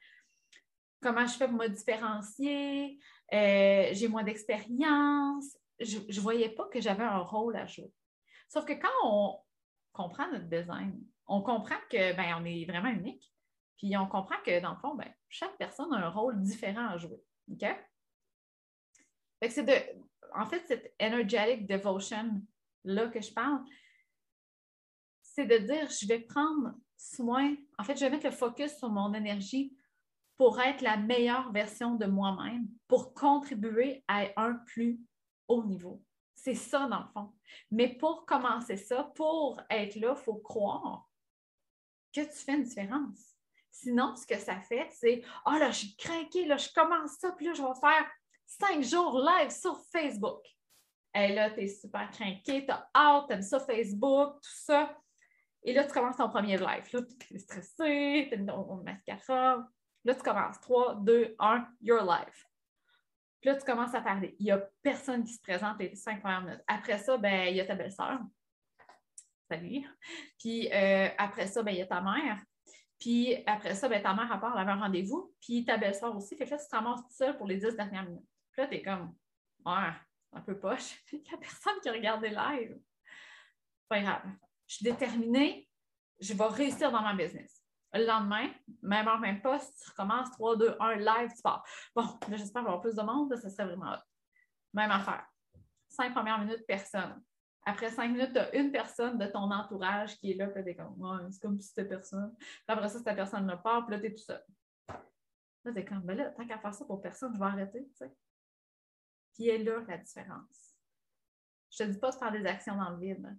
Comment 1.01 1.27
je 1.27 1.37
fais 1.37 1.49
pour 1.49 1.57
me 1.57 1.69
différencier? 1.69 2.99
Euh, 3.33 3.89
j'ai 3.93 4.09
moins 4.09 4.23
d'expérience. 4.23 5.59
Je 5.81 5.99
ne 5.99 6.21
voyais 6.21 6.51
pas 6.51 6.69
que 6.69 6.81
j'avais 6.81 7.03
un 7.03 7.19
rôle 7.19 7.57
à 7.57 7.67
jouer. 7.67 7.93
Sauf 8.49 8.65
que 8.65 8.75
quand 8.75 8.89
on 9.05 9.41
comprend 9.93 10.31
notre 10.31 10.49
design, 10.49 11.03
on 11.27 11.43
comprend 11.43 11.79
que 11.91 12.15
ben, 12.15 12.37
on 12.39 12.45
est 12.45 12.65
vraiment 12.67 12.91
unique. 12.91 13.32
Puis 13.77 13.97
on 13.97 14.07
comprend 14.07 14.37
que, 14.45 14.61
dans 14.61 14.73
le 14.73 14.79
fond, 14.79 14.95
ben, 14.95 15.13
chaque 15.29 15.57
personne 15.57 15.93
a 15.93 16.07
un 16.07 16.11
rôle 16.11 16.41
différent 16.43 16.89
à 16.89 16.97
jouer. 16.97 17.23
OK? 17.51 17.65
c'est 19.49 19.65
de, 19.65 19.75
en 20.35 20.47
fait, 20.47 20.65
cette 20.67 20.95
energetic 21.01 21.67
devotion-là 21.67 23.09
que 23.09 23.21
je 23.21 23.33
parle, 23.33 23.63
c'est 25.23 25.47
de 25.47 25.59
dire, 25.59 25.91
je 25.91 26.07
vais 26.07 26.21
prendre 26.21 26.75
soin, 26.97 27.55
en 27.79 27.85
fait, 27.85 27.97
je 27.97 28.05
vais 28.05 28.11
mettre 28.11 28.27
le 28.27 28.33
focus 28.33 28.77
sur 28.77 28.91
mon 28.91 29.13
énergie 29.15 29.77
pour 30.37 30.61
être 30.61 30.83
la 30.83 30.97
meilleure 30.97 31.53
version 31.53 31.97
de 31.97 32.07
moi-même, 32.07 32.69
pour 32.89 33.15
contribuer 33.15 34.05
à 34.09 34.29
un 34.37 34.55
plus 34.67 35.01
haut 35.49 35.65
niveau. 35.65 36.03
C'est 36.35 36.55
ça, 36.55 36.89
dans 36.89 37.01
le 37.01 37.09
fond. 37.13 37.33
Mais 37.71 37.97
pour 37.97 38.27
commencer 38.27 38.77
ça, 38.77 39.05
pour 39.15 39.61
être 39.71 39.97
là, 39.97 40.15
il 40.17 40.23
faut 40.23 40.37
croire 40.37 41.09
que 42.13 42.21
tu 42.21 42.45
fais 42.45 42.55
une 42.55 42.65
différence. 42.65 43.32
Sinon, 43.73 44.15
ce 44.17 44.27
que 44.27 44.39
ça 44.39 44.61
fait, 44.61 44.89
c'est 44.93 45.23
Ah 45.45 45.55
oh 45.55 45.59
là, 45.59 45.71
je 45.71 45.79
suis 45.79 45.97
craquée, 45.97 46.45
là, 46.45 46.59
je 46.59 46.69
commence 46.73 47.13
ça, 47.19 47.33
puis 47.33 47.47
là, 47.47 47.55
je 47.55 47.63
vais 47.63 47.81
faire 47.81 48.07
cinq 48.47 48.83
jours 48.83 49.19
live 49.19 49.51
sur 49.51 49.77
Facebook. 49.91 50.45
Et 51.15 51.35
là, 51.35 51.51
tu 51.51 51.61
es 51.61 51.67
super 51.67 52.11
craqué, 52.11 52.65
tu 52.65 52.71
as 52.71 52.89
hâte, 52.95 53.27
tu 53.29 53.33
aimes 53.33 53.43
ça 53.43 53.61
Facebook, 53.61 54.35
tout 54.35 54.57
ça. 54.65 54.97
Et 55.65 55.73
là, 55.73 55.85
tu 55.85 55.93
commences 55.93 56.17
ton 56.17 56.29
premier 56.29 56.59
live. 56.59 56.89
Là, 56.93 57.01
tu 57.03 57.35
es 57.35 57.39
stressé, 57.39 58.29
tu 58.31 58.35
as 58.35 58.45
ton 58.45 58.77
mascara. 58.83 59.67
Là, 60.05 60.15
tu 60.15 60.23
commences 60.23 60.61
3, 60.61 60.97
2, 60.97 61.37
1, 61.39 61.69
you're 61.81 62.05
live. 62.05 62.45
Puis 63.41 63.51
là, 63.51 63.57
tu 63.57 63.65
commences 63.65 63.95
à 63.95 64.01
parler. 64.01 64.37
Il 64.39 64.45
n'y 64.45 64.51
a 64.51 64.59
personne 64.83 65.25
qui 65.25 65.33
se 65.33 65.41
présente 65.41 65.79
les 65.79 65.95
cinq 65.95 66.21
premières 66.21 66.43
minutes. 66.43 66.65
Après 66.67 66.99
ça, 66.99 67.17
ben, 67.17 67.49
il 67.49 67.57
y 67.57 67.61
a 67.61 67.67
ta 67.67 67.75
belle-sœur. 67.75 68.21
Salut. 69.49 69.87
Puis 70.39 70.73
euh, 70.73 71.09
après 71.19 71.47
ça, 71.47 71.63
ben, 71.63 71.73
il 71.73 71.79
y 71.79 71.83
a 71.83 71.87
ta 71.87 72.01
mère. 72.01 72.39
Puis 73.03 73.37
après 73.47 73.75
ça, 73.75 73.89
ben, 73.89 74.01
ta 74.01 74.15
mère, 74.15 74.31
à 74.31 74.39
part, 74.39 74.53
elle 74.55 74.61
avait 74.61 74.71
un 74.71 74.81
rendez-vous. 74.81 75.35
Puis 75.41 75.65
ta 75.65 75.77
belle-sœur 75.77 76.15
aussi. 76.15 76.37
Fait 76.37 76.45
que 76.45 76.51
là, 76.51 76.57
tu 76.57 76.69
te 76.69 76.77
ramasses 76.77 77.03
toute 77.03 77.11
seule 77.11 77.37
pour 77.37 77.49
les 77.49 77.57
dix 77.57 77.75
dernières 77.75 78.05
minutes. 78.05 78.29
Puis 78.53 78.63
là, 78.63 78.69
tu 78.69 78.75
es 78.77 78.83
comme, 78.83 79.13
ouais, 79.67 79.93
un 80.33 80.41
peu 80.41 80.57
poche. 80.57 81.03
Il 81.13 81.21
n'y 81.21 81.35
a 81.35 81.37
personne 81.37 81.81
qui 81.83 81.89
a 81.89 81.93
regardé 81.93 82.29
live. 82.29 82.79
Pas 83.89 84.01
grave. 84.03 84.23
Je 84.69 84.77
suis 84.77 84.85
déterminée. 84.85 85.69
Je 86.21 86.33
vais 86.33 86.47
réussir 86.47 86.93
dans 86.93 87.03
ma 87.03 87.15
business. 87.15 87.61
Le 87.93 88.07
lendemain, 88.07 88.49
même 88.83 89.09
heure, 89.09 89.19
même 89.19 89.43
poste, 89.43 89.83
tu 89.83 89.91
recommences 89.91 90.31
3, 90.31 90.57
2, 90.57 90.77
1, 90.79 90.95
live, 90.95 91.31
tu 91.35 91.43
pars. 91.43 91.67
Bon, 91.97 92.07
là, 92.29 92.37
j'espère 92.37 92.63
avoir 92.63 92.81
plus 92.81 92.95
de 92.95 93.03
monde, 93.03 93.35
ça 93.35 93.51
serait 93.51 93.65
vraiment 93.65 93.97
Même 94.75 94.93
affaire. 94.93 95.27
Cinq 95.89 96.15
premières 96.15 96.39
minutes, 96.39 96.65
personne. 96.69 97.21
Après 97.65 97.91
cinq 97.91 98.09
minutes, 98.09 98.33
tu 98.33 98.39
as 98.39 98.55
une 98.57 98.73
personne 98.73 99.19
de 99.19 99.27
ton 99.27 99.51
entourage 99.51 100.19
qui 100.19 100.33
est 100.33 100.35
là, 100.35 100.49
puis 100.49 100.65
t'es 100.65 100.75
comme, 100.75 101.01
ouais, 101.01 101.31
c'est 101.31 101.41
comme 101.41 101.61
si 101.61 101.69
c'était 101.69 101.85
personne. 101.85 102.35
Après 102.67 102.89
ça, 102.89 102.99
cette 102.99 103.15
personne 103.17 103.47
ne 103.47 103.55
part, 103.55 103.87
puis 103.87 103.95
là, 103.95 104.01
t'es 104.01 104.13
tout 104.13 104.23
seul. 104.23 104.45
Là, 105.65 105.73
t'es 105.73 105.85
comme, 105.85 106.01
ben 106.01 106.17
là, 106.17 106.31
tant 106.31 106.47
qu'à 106.47 106.59
faire 106.59 106.75
ça 106.75 106.85
pour 106.85 107.01
personne, 107.01 107.33
je 107.35 107.39
vais 107.39 107.45
arrêter, 107.45 107.87
tu 107.87 107.95
sais. 107.95 108.13
Puis 109.35 109.49
est 109.49 109.59
là 109.59 109.81
la 109.87 109.97
différence. 109.99 110.77
Je 111.71 111.79
te 111.79 111.83
dis 111.85 111.99
pas 111.99 112.11
de 112.11 112.17
faire 112.17 112.33
des 112.33 112.45
actions 112.45 112.77
dans 112.77 112.91
le 112.91 112.99
vide. 112.99 113.39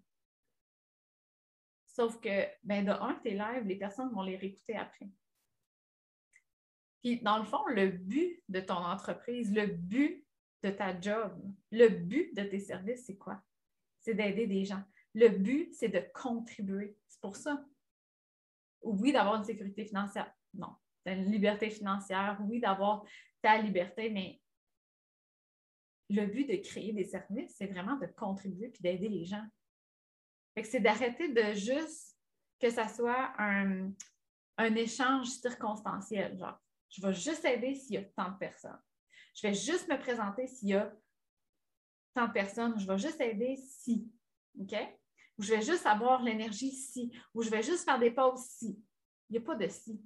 Sauf 1.85 2.19
que, 2.19 2.47
ben, 2.63 2.85
de 2.85 2.91
un, 2.91 3.13
tes 3.15 3.31
lives, 3.31 3.65
les 3.65 3.75
personnes 3.75 4.11
vont 4.13 4.23
les 4.23 4.37
réécouter 4.37 4.75
après. 4.75 5.09
Puis, 7.01 7.21
dans 7.21 7.37
le 7.37 7.43
fond, 7.43 7.67
le 7.67 7.89
but 7.89 8.41
de 8.47 8.61
ton 8.61 8.77
entreprise, 8.77 9.53
le 9.53 9.67
but 9.67 10.25
de 10.63 10.69
ta 10.69 10.99
job, 10.99 11.37
le 11.71 11.89
but 11.89 12.33
de 12.35 12.43
tes 12.43 12.59
services, 12.59 13.05
c'est 13.05 13.17
quoi? 13.17 13.43
C'est 14.03 14.13
d'aider 14.13 14.45
des 14.45 14.63
gens. 14.63 14.83
Le 15.15 15.29
but, 15.29 15.73
c'est 15.73 15.89
de 15.89 16.03
contribuer. 16.13 16.95
C'est 17.07 17.21
pour 17.21 17.35
ça. 17.35 17.65
Oui, 18.83 19.11
d'avoir 19.11 19.35
une 19.35 19.43
sécurité 19.43 19.85
financière. 19.85 20.31
Non. 20.53 20.75
Une 21.05 21.31
liberté 21.31 21.71
financière. 21.71 22.39
Oui, 22.47 22.59
d'avoir 22.59 23.03
ta 23.41 23.57
liberté, 23.57 24.11
mais 24.11 24.39
le 26.09 26.27
but 26.27 26.45
de 26.45 26.57
créer 26.57 26.93
des 26.93 27.05
services, 27.05 27.55
c'est 27.57 27.65
vraiment 27.65 27.95
de 27.97 28.05
contribuer 28.05 28.69
puis 28.69 28.81
d'aider 28.83 29.09
les 29.09 29.25
gens 29.25 29.43
c'est 30.61 30.79
d'arrêter 30.79 31.29
de 31.29 31.53
juste 31.53 32.15
que 32.59 32.69
ça 32.69 32.87
soit 32.87 33.33
un, 33.39 33.91
échange 34.75 35.29
circonstanciel. 35.29 36.37
Genre, 36.37 36.59
je 36.89 37.01
vais 37.01 37.13
juste 37.13 37.43
aider 37.43 37.73
s'il 37.73 37.95
y 37.95 37.97
a 37.97 38.03
tant 38.03 38.29
de 38.29 38.37
personnes. 38.37 38.79
Je 39.33 39.47
vais 39.47 39.53
juste 39.53 39.87
me 39.89 39.97
présenter 39.97 40.45
s'il 40.45 40.69
y 40.69 40.75
a 40.75 40.93
tant 42.13 42.27
de 42.27 42.33
personnes. 42.33 42.79
Je 42.79 42.87
vais 42.87 42.97
juste 42.97 43.19
aider 43.21 43.55
si. 43.55 44.11
OK? 44.59 44.75
Ou 45.37 45.43
je 45.43 45.55
vais 45.55 45.61
juste 45.61 45.85
avoir 45.85 46.21
l'énergie 46.21 46.71
si. 46.71 47.11
Ou 47.33 47.41
je 47.41 47.49
vais 47.49 47.63
juste 47.63 47.85
faire 47.85 47.99
des 47.99 48.11
pauses 48.11 48.45
si. 48.45 48.79
Il 49.29 49.33
n'y 49.33 49.37
a 49.37 49.41
pas 49.41 49.55
de 49.55 49.67
si. 49.67 50.01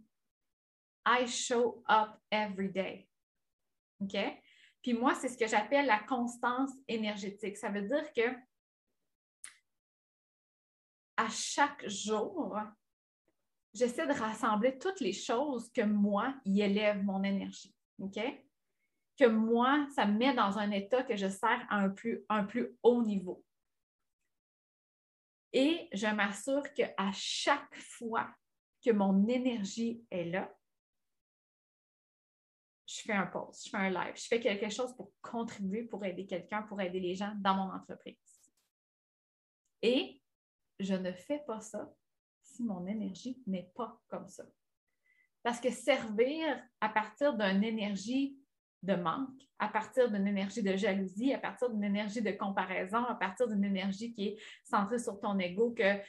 I 1.06 1.28
show 1.28 1.84
up 1.90 2.12
every 2.32 2.70
day. 2.70 3.08
OK? 4.02 4.18
Puis 4.82 4.94
moi, 4.94 5.16
c'est 5.16 5.30
ce 5.30 5.38
que 5.38 5.48
j'appelle 5.48 5.86
la 5.86 6.00
constance 6.00 6.72
énergétique. 6.88 7.58
Ça 7.58 7.70
veut 7.70 7.82
dire 7.82 8.14
que 8.14 8.36
à 11.18 11.30
chaque 11.30 11.88
jour, 11.90 12.58
j'essaie 13.74 14.06
de 14.06 14.14
rassembler 14.14 14.78
toutes 14.78 15.00
les 15.00 15.14
choses 15.14 15.72
que 15.72 15.82
moi, 15.82 16.36
y 16.46 16.62
élève 16.62 17.04
mon 17.04 17.24
énergie. 17.24 17.76
OK? 18.00 18.20
Que 19.17 19.25
moi, 19.25 19.88
ça 19.95 20.05
me 20.05 20.17
met 20.17 20.33
dans 20.33 20.57
un 20.57 20.71
état 20.71 21.03
que 21.03 21.15
je 21.15 21.27
sers 21.27 21.65
à 21.69 21.77
un 21.77 21.89
plus, 21.89 22.24
un 22.29 22.43
plus 22.43 22.77
haut 22.83 23.01
niveau. 23.03 23.43
Et 25.53 25.89
je 25.91 26.07
m'assure 26.07 26.71
qu'à 26.74 27.12
chaque 27.13 27.75
fois 27.75 28.29
que 28.83 28.91
mon 28.91 29.27
énergie 29.27 30.05
est 30.12 30.25
là, 30.25 30.53
je 32.86 33.01
fais 33.01 33.13
un 33.13 33.25
post, 33.25 33.65
je 33.65 33.69
fais 33.69 33.77
un 33.77 33.89
live, 33.89 34.15
je 34.15 34.27
fais 34.27 34.39
quelque 34.39 34.69
chose 34.69 34.95
pour 34.95 35.12
contribuer, 35.21 35.83
pour 35.83 36.05
aider 36.05 36.25
quelqu'un, 36.25 36.62
pour 36.63 36.79
aider 36.79 37.00
les 37.00 37.15
gens 37.15 37.33
dans 37.39 37.55
mon 37.55 37.74
entreprise. 37.74 38.15
Et 39.81 40.21
je 40.79 40.93
ne 40.93 41.12
fais 41.12 41.39
pas 41.39 41.59
ça 41.59 41.91
si 42.41 42.63
mon 42.63 42.86
énergie 42.88 43.41
n'est 43.45 43.69
pas 43.75 44.00
comme 44.07 44.27
ça. 44.27 44.45
Parce 45.43 45.59
que 45.59 45.69
servir 45.69 46.62
à 46.79 46.89
partir 46.89 47.36
d'une 47.36 47.63
énergie 47.63 48.38
de 48.84 48.96
manque, 48.96 49.41
à 49.60 49.67
partir 49.67 50.12
d'une 50.12 50.27
énergie 50.27 50.62
de 50.62 50.75
jalousie, 50.75 51.34
à 51.34 51.39
partir 51.39 51.69
d'une 51.69 51.84
énergie 51.84 52.22
de 52.22 52.31
comparaison, 52.31 53.03
à 53.05 53.15
partir 53.15 53.48
d'une 53.48 53.63
énergie 53.63 54.13
qui 54.13 54.27
est 54.27 54.38
centrée 54.63 55.00
sur 55.00 55.19
ton 55.19 55.38
ego, 55.39 55.72
que 55.72 56.00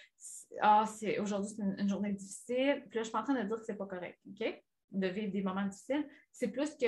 ah, 0.60 0.84
c'est 0.86 1.18
aujourd'hui 1.18 1.50
c'est 1.56 1.62
une, 1.62 1.88
journée 1.88 2.12
difficile. 2.12 2.84
Puis 2.88 2.98
là, 2.98 3.02
je 3.02 3.08
suis 3.08 3.16
en 3.16 3.22
train 3.22 3.34
de 3.34 3.46
dire 3.46 3.56
que 3.56 3.64
c'est 3.64 3.76
pas 3.76 3.86
correct, 3.86 4.18
OK? 4.28 4.62
De 4.90 5.06
vivre 5.08 5.32
des 5.32 5.42
moments 5.42 5.66
difficiles. 5.66 6.06
C'est 6.30 6.48
plus 6.48 6.76
que 6.76 6.86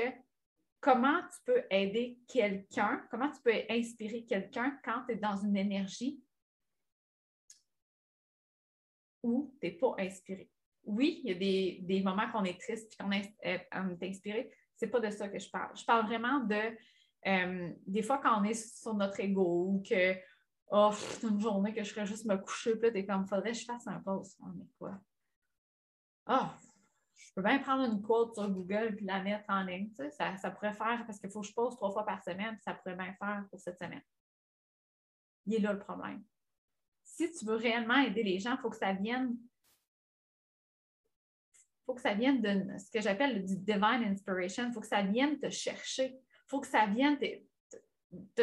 comment 0.81 1.21
tu 1.23 1.39
peux 1.45 1.63
aider 1.71 2.19
quelqu'un, 2.29 3.07
comment 3.11 3.31
tu 3.31 3.41
peux 3.43 3.53
inspirer 3.71 4.25
quelqu'un 4.25 4.79
quand 4.85 5.05
tu 5.07 5.15
es 5.15 5.17
dans 5.17 5.37
une 5.37 5.57
énergie 5.57 6.23
ou 9.23 9.55
tu 9.61 9.67
n'es 9.67 9.73
pas 9.73 9.95
inspiré. 9.99 10.51
Oui, 10.85 11.21
il 11.25 11.31
y 11.31 11.33
a 11.33 11.83
des, 11.83 12.03
moments 12.03 12.31
qu'on 12.31 12.45
est 12.45 12.59
triste 12.59 12.95
et 12.95 13.03
qu'on 13.03 13.13
est, 13.13 13.35
euh, 13.45 13.59
est, 13.59 14.09
inspiré. 14.09 14.51
Ce 14.81 14.87
n'est 14.87 14.91
pas 14.91 15.01
de 15.01 15.11
ça 15.11 15.29
que 15.29 15.39
je 15.39 15.51
parle. 15.51 15.77
Je 15.77 15.85
parle 15.85 16.07
vraiment 16.07 16.41
de 16.41 16.77
euh, 17.27 17.71
des 17.87 18.03
fois 18.03 18.19
quand 18.19 18.41
on 18.41 18.45
est 18.45 18.55
sur 18.55 18.95
notre 18.95 19.21
ego 19.21 19.67
ou 19.69 19.83
que 19.87 20.17
oh, 20.71 20.91
c'est 20.93 21.27
une 21.27 21.39
journée 21.39 21.75
que 21.75 21.85
je 21.85 21.93
ferais 21.93 22.07
juste 22.07 22.25
me 22.25 22.37
coucher, 22.37 22.77
puis 22.77 22.91
là, 22.91 23.03
comme, 23.03 23.27
faudrait 23.27 23.53
que 23.53 23.59
je 23.59 23.65
fasse 23.67 23.87
un 23.87 24.01
post. 24.01 24.39
Oh, 24.43 24.67
quoi? 24.79 24.99
Ah, 26.25 26.57
je 27.15 27.33
peux 27.35 27.43
bien 27.43 27.59
prendre 27.59 27.85
une 27.93 28.01
quote 28.01 28.35
sur 28.35 28.49
Google 28.49 28.97
puis 28.97 29.05
la 29.05 29.23
mettre 29.23 29.45
en 29.49 29.63
ligne. 29.65 29.91
ça, 30.13 30.37
ça 30.39 30.51
pourrait 30.51 30.73
faire 30.73 31.05
parce 31.05 31.19
qu'il 31.19 31.31
faut 31.31 31.43
que 31.43 31.47
je 31.47 31.53
pose 31.53 31.77
trois 31.77 31.91
fois 31.91 32.07
par 32.07 32.23
semaine, 32.23 32.55
puis 32.55 32.63
ça 32.63 32.73
pourrait 32.73 32.97
bien 32.97 33.13
faire 33.15 33.45
pour 33.51 33.61
cette 33.61 33.79
semaine. 33.79 34.03
Il 35.45 35.57
est 35.57 35.59
là 35.61 35.75
le 35.75 35.79
problème 35.79 36.25
si 37.21 37.31
tu 37.33 37.45
veux 37.45 37.57
réellement 37.57 37.99
aider 37.99 38.23
les 38.23 38.39
gens, 38.39 38.55
il 38.57 38.61
faut 38.61 38.71
que 38.71 38.77
ça 38.77 38.93
vienne 38.93 39.37
faut 41.91 41.97
que 41.97 42.03
ça 42.03 42.15
vienne 42.15 42.41
de 42.41 42.79
ce 42.79 42.89
que 42.89 43.01
j'appelle 43.01 43.45
du 43.45 43.57
divine 43.57 44.05
inspiration. 44.05 44.69
Il 44.69 44.73
faut 44.73 44.81
que 44.81 44.87
ça 44.87 45.03
vienne 45.03 45.41
te 45.41 45.51
chercher. 45.51 46.15
Il 46.15 46.47
faut 46.47 46.61
que 46.61 46.69
ça 46.69 46.87
vienne 46.87 47.19
te, 47.19 48.43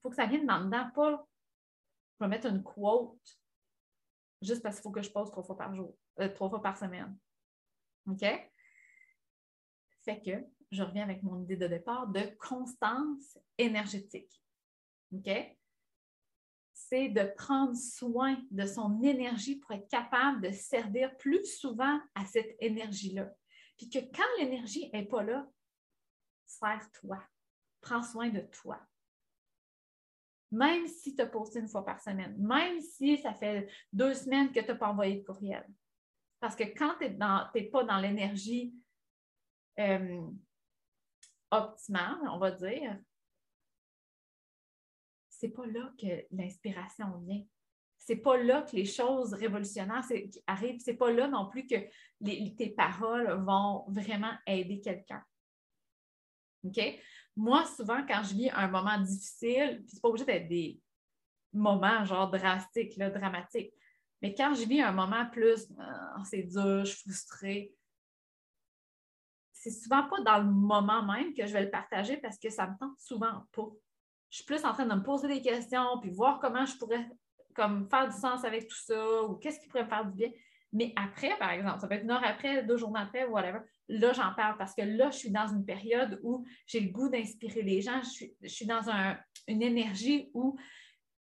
faut 0.00 0.10
que 0.10 0.14
ça 0.14 0.26
vienne 0.26 0.46
dans 0.46 0.64
dedans, 0.64 0.88
pas 0.94 1.26
je 2.20 2.24
vais 2.24 2.28
mettre 2.28 2.46
une 2.46 2.62
quote 2.62 3.18
juste 4.40 4.62
parce 4.62 4.76
qu'il 4.76 4.84
faut 4.84 4.92
que 4.92 5.02
je 5.02 5.10
pose 5.10 5.28
trois 5.32 5.42
fois 5.42 5.56
par 5.56 5.74
jour, 5.74 5.96
euh, 6.20 6.28
trois 6.28 6.48
fois 6.48 6.62
par 6.62 6.78
semaine. 6.78 7.18
OK? 8.08 8.24
Fait 10.04 10.22
que 10.24 10.46
je 10.70 10.82
reviens 10.84 11.02
avec 11.02 11.24
mon 11.24 11.42
idée 11.42 11.56
de 11.56 11.66
départ 11.66 12.06
de 12.06 12.20
constance 12.38 13.36
énergétique. 13.58 14.40
OK? 15.12 15.28
C'est 16.74 17.08
de 17.08 17.22
prendre 17.36 17.76
soin 17.76 18.36
de 18.50 18.66
son 18.66 19.00
énergie 19.02 19.56
pour 19.56 19.70
être 19.72 19.88
capable 19.88 20.42
de 20.42 20.50
servir 20.50 21.16
plus 21.16 21.46
souvent 21.46 22.00
à 22.16 22.26
cette 22.26 22.56
énergie-là. 22.60 23.32
Puis 23.78 23.88
que 23.88 24.00
quand 24.00 24.26
l'énergie 24.38 24.90
n'est 24.92 25.06
pas 25.06 25.22
là, 25.22 25.48
sers-toi. 26.44 27.22
Prends 27.80 28.02
soin 28.02 28.28
de 28.28 28.40
toi. 28.40 28.80
Même 30.50 30.86
si 30.88 31.14
tu 31.14 31.22
as 31.22 31.26
posté 31.26 31.60
une 31.60 31.68
fois 31.68 31.84
par 31.84 32.00
semaine, 32.00 32.36
même 32.38 32.80
si 32.80 33.18
ça 33.18 33.34
fait 33.34 33.68
deux 33.92 34.14
semaines 34.14 34.52
que 34.52 34.60
tu 34.60 34.66
n'as 34.66 34.74
pas 34.74 34.88
envoyé 34.88 35.16
de 35.16 35.24
courriel. 35.24 35.66
Parce 36.40 36.56
que 36.56 36.64
quand 36.64 36.96
tu 37.00 37.08
n'es 37.08 37.70
pas 37.70 37.84
dans 37.84 37.98
l'énergie 37.98 38.74
euh, 39.78 40.22
optimale, 41.50 42.20
on 42.30 42.38
va 42.38 42.50
dire, 42.50 42.98
c'est 45.44 45.50
pas 45.50 45.66
là 45.66 45.92
que 46.00 46.24
l'inspiration 46.30 47.18
vient. 47.18 47.42
C'est 47.98 48.16
pas 48.16 48.38
là 48.38 48.62
que 48.62 48.74
les 48.74 48.86
choses 48.86 49.34
révolutionnaires 49.34 50.04
arrivent. 50.46 50.80
C'est 50.80 50.94
pas 50.94 51.10
là 51.10 51.28
non 51.28 51.50
plus 51.50 51.66
que 51.66 51.76
tes 52.22 52.70
paroles 52.70 53.30
vont 53.44 53.84
vraiment 53.88 54.32
aider 54.46 54.80
quelqu'un. 54.80 55.22
OK? 56.64 56.80
Moi, 57.36 57.66
souvent, 57.66 58.06
quand 58.06 58.22
je 58.22 58.34
vis 58.34 58.50
un 58.50 58.68
moment 58.68 58.98
difficile, 58.98 59.82
puis 59.84 59.90
c'est 59.92 60.00
pas 60.00 60.08
obligé 60.08 60.24
d'être 60.24 60.48
des 60.48 60.80
moments 61.52 62.06
genre 62.06 62.30
drastiques, 62.30 62.98
dramatiques, 62.98 63.74
mais 64.22 64.34
quand 64.34 64.54
je 64.54 64.66
vis 64.66 64.80
un 64.80 64.92
moment 64.92 65.26
plus, 65.30 65.70
ah, 65.78 66.22
c'est 66.24 66.44
dur, 66.44 66.86
je 66.86 66.92
suis 66.92 67.02
frustrée, 67.02 67.74
c'est 69.52 69.70
souvent 69.70 70.08
pas 70.08 70.22
dans 70.22 70.38
le 70.38 70.50
moment 70.50 71.04
même 71.04 71.34
que 71.34 71.46
je 71.46 71.52
vais 71.52 71.64
le 71.64 71.70
partager 71.70 72.16
parce 72.16 72.38
que 72.38 72.48
ça 72.48 72.66
me 72.66 72.78
tente 72.78 72.98
souvent 72.98 73.44
pas. 73.52 73.68
Je 74.30 74.38
suis 74.38 74.44
plus 74.44 74.64
en 74.64 74.72
train 74.72 74.86
de 74.86 74.94
me 74.94 75.02
poser 75.02 75.28
des 75.28 75.42
questions, 75.42 75.98
puis 76.00 76.10
voir 76.10 76.40
comment 76.40 76.66
je 76.66 76.76
pourrais 76.76 77.06
comme 77.54 77.88
faire 77.88 78.08
du 78.08 78.16
sens 78.16 78.44
avec 78.44 78.66
tout 78.66 78.76
ça, 78.76 79.22
ou 79.22 79.36
qu'est-ce 79.36 79.60
qui 79.60 79.68
pourrait 79.68 79.84
me 79.84 79.88
faire 79.88 80.04
du 80.04 80.16
bien. 80.16 80.30
Mais 80.72 80.92
après, 80.96 81.38
par 81.38 81.52
exemple, 81.52 81.78
ça 81.78 81.86
peut 81.86 81.94
être 81.94 82.02
une 82.02 82.10
heure 82.10 82.24
après, 82.24 82.64
deux 82.64 82.76
jours 82.76 82.92
après, 82.96 83.24
whatever, 83.26 83.60
là, 83.88 84.12
j'en 84.12 84.34
parle 84.34 84.58
parce 84.58 84.74
que 84.74 84.82
là, 84.82 85.10
je 85.10 85.18
suis 85.18 85.30
dans 85.30 85.46
une 85.46 85.64
période 85.64 86.18
où 86.24 86.44
j'ai 86.66 86.80
le 86.80 86.90
goût 86.90 87.08
d'inspirer 87.08 87.62
les 87.62 87.80
gens. 87.80 88.00
Je 88.02 88.48
suis, 88.48 88.66
dans 88.66 88.82
une 89.46 89.62
énergie 89.62 90.30
où 90.34 90.56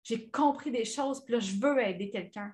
j'ai 0.04 0.30
compris 0.30 0.70
des 0.70 0.84
choses, 0.84 1.24
puis 1.24 1.34
là, 1.34 1.40
je 1.40 1.54
veux 1.54 1.80
aider 1.82 2.10
quelqu'un. 2.10 2.54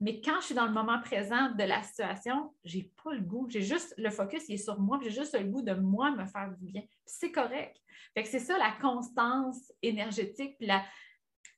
Mais 0.00 0.20
quand 0.20 0.40
je 0.40 0.46
suis 0.46 0.54
dans 0.54 0.66
le 0.66 0.72
moment 0.72 1.00
présent 1.00 1.50
de 1.50 1.64
la 1.64 1.82
situation, 1.82 2.54
je 2.64 2.78
n'ai 2.78 2.92
pas 3.02 3.12
le 3.14 3.20
goût. 3.20 3.48
J'ai 3.50 3.62
juste 3.62 3.94
le 3.98 4.10
focus, 4.10 4.48
il 4.48 4.54
est 4.54 4.58
sur 4.58 4.78
moi, 4.78 5.00
j'ai 5.02 5.10
juste 5.10 5.36
le 5.36 5.44
goût 5.44 5.62
de 5.62 5.74
moi 5.74 6.12
me 6.12 6.24
faire 6.24 6.52
du 6.56 6.66
bien. 6.66 6.82
C'est 7.04 7.32
correct. 7.32 7.76
C'est 8.24 8.38
ça 8.38 8.58
la 8.58 8.72
constance 8.80 9.72
énergétique, 9.82 10.56
puis 10.58 10.66
la 10.66 10.84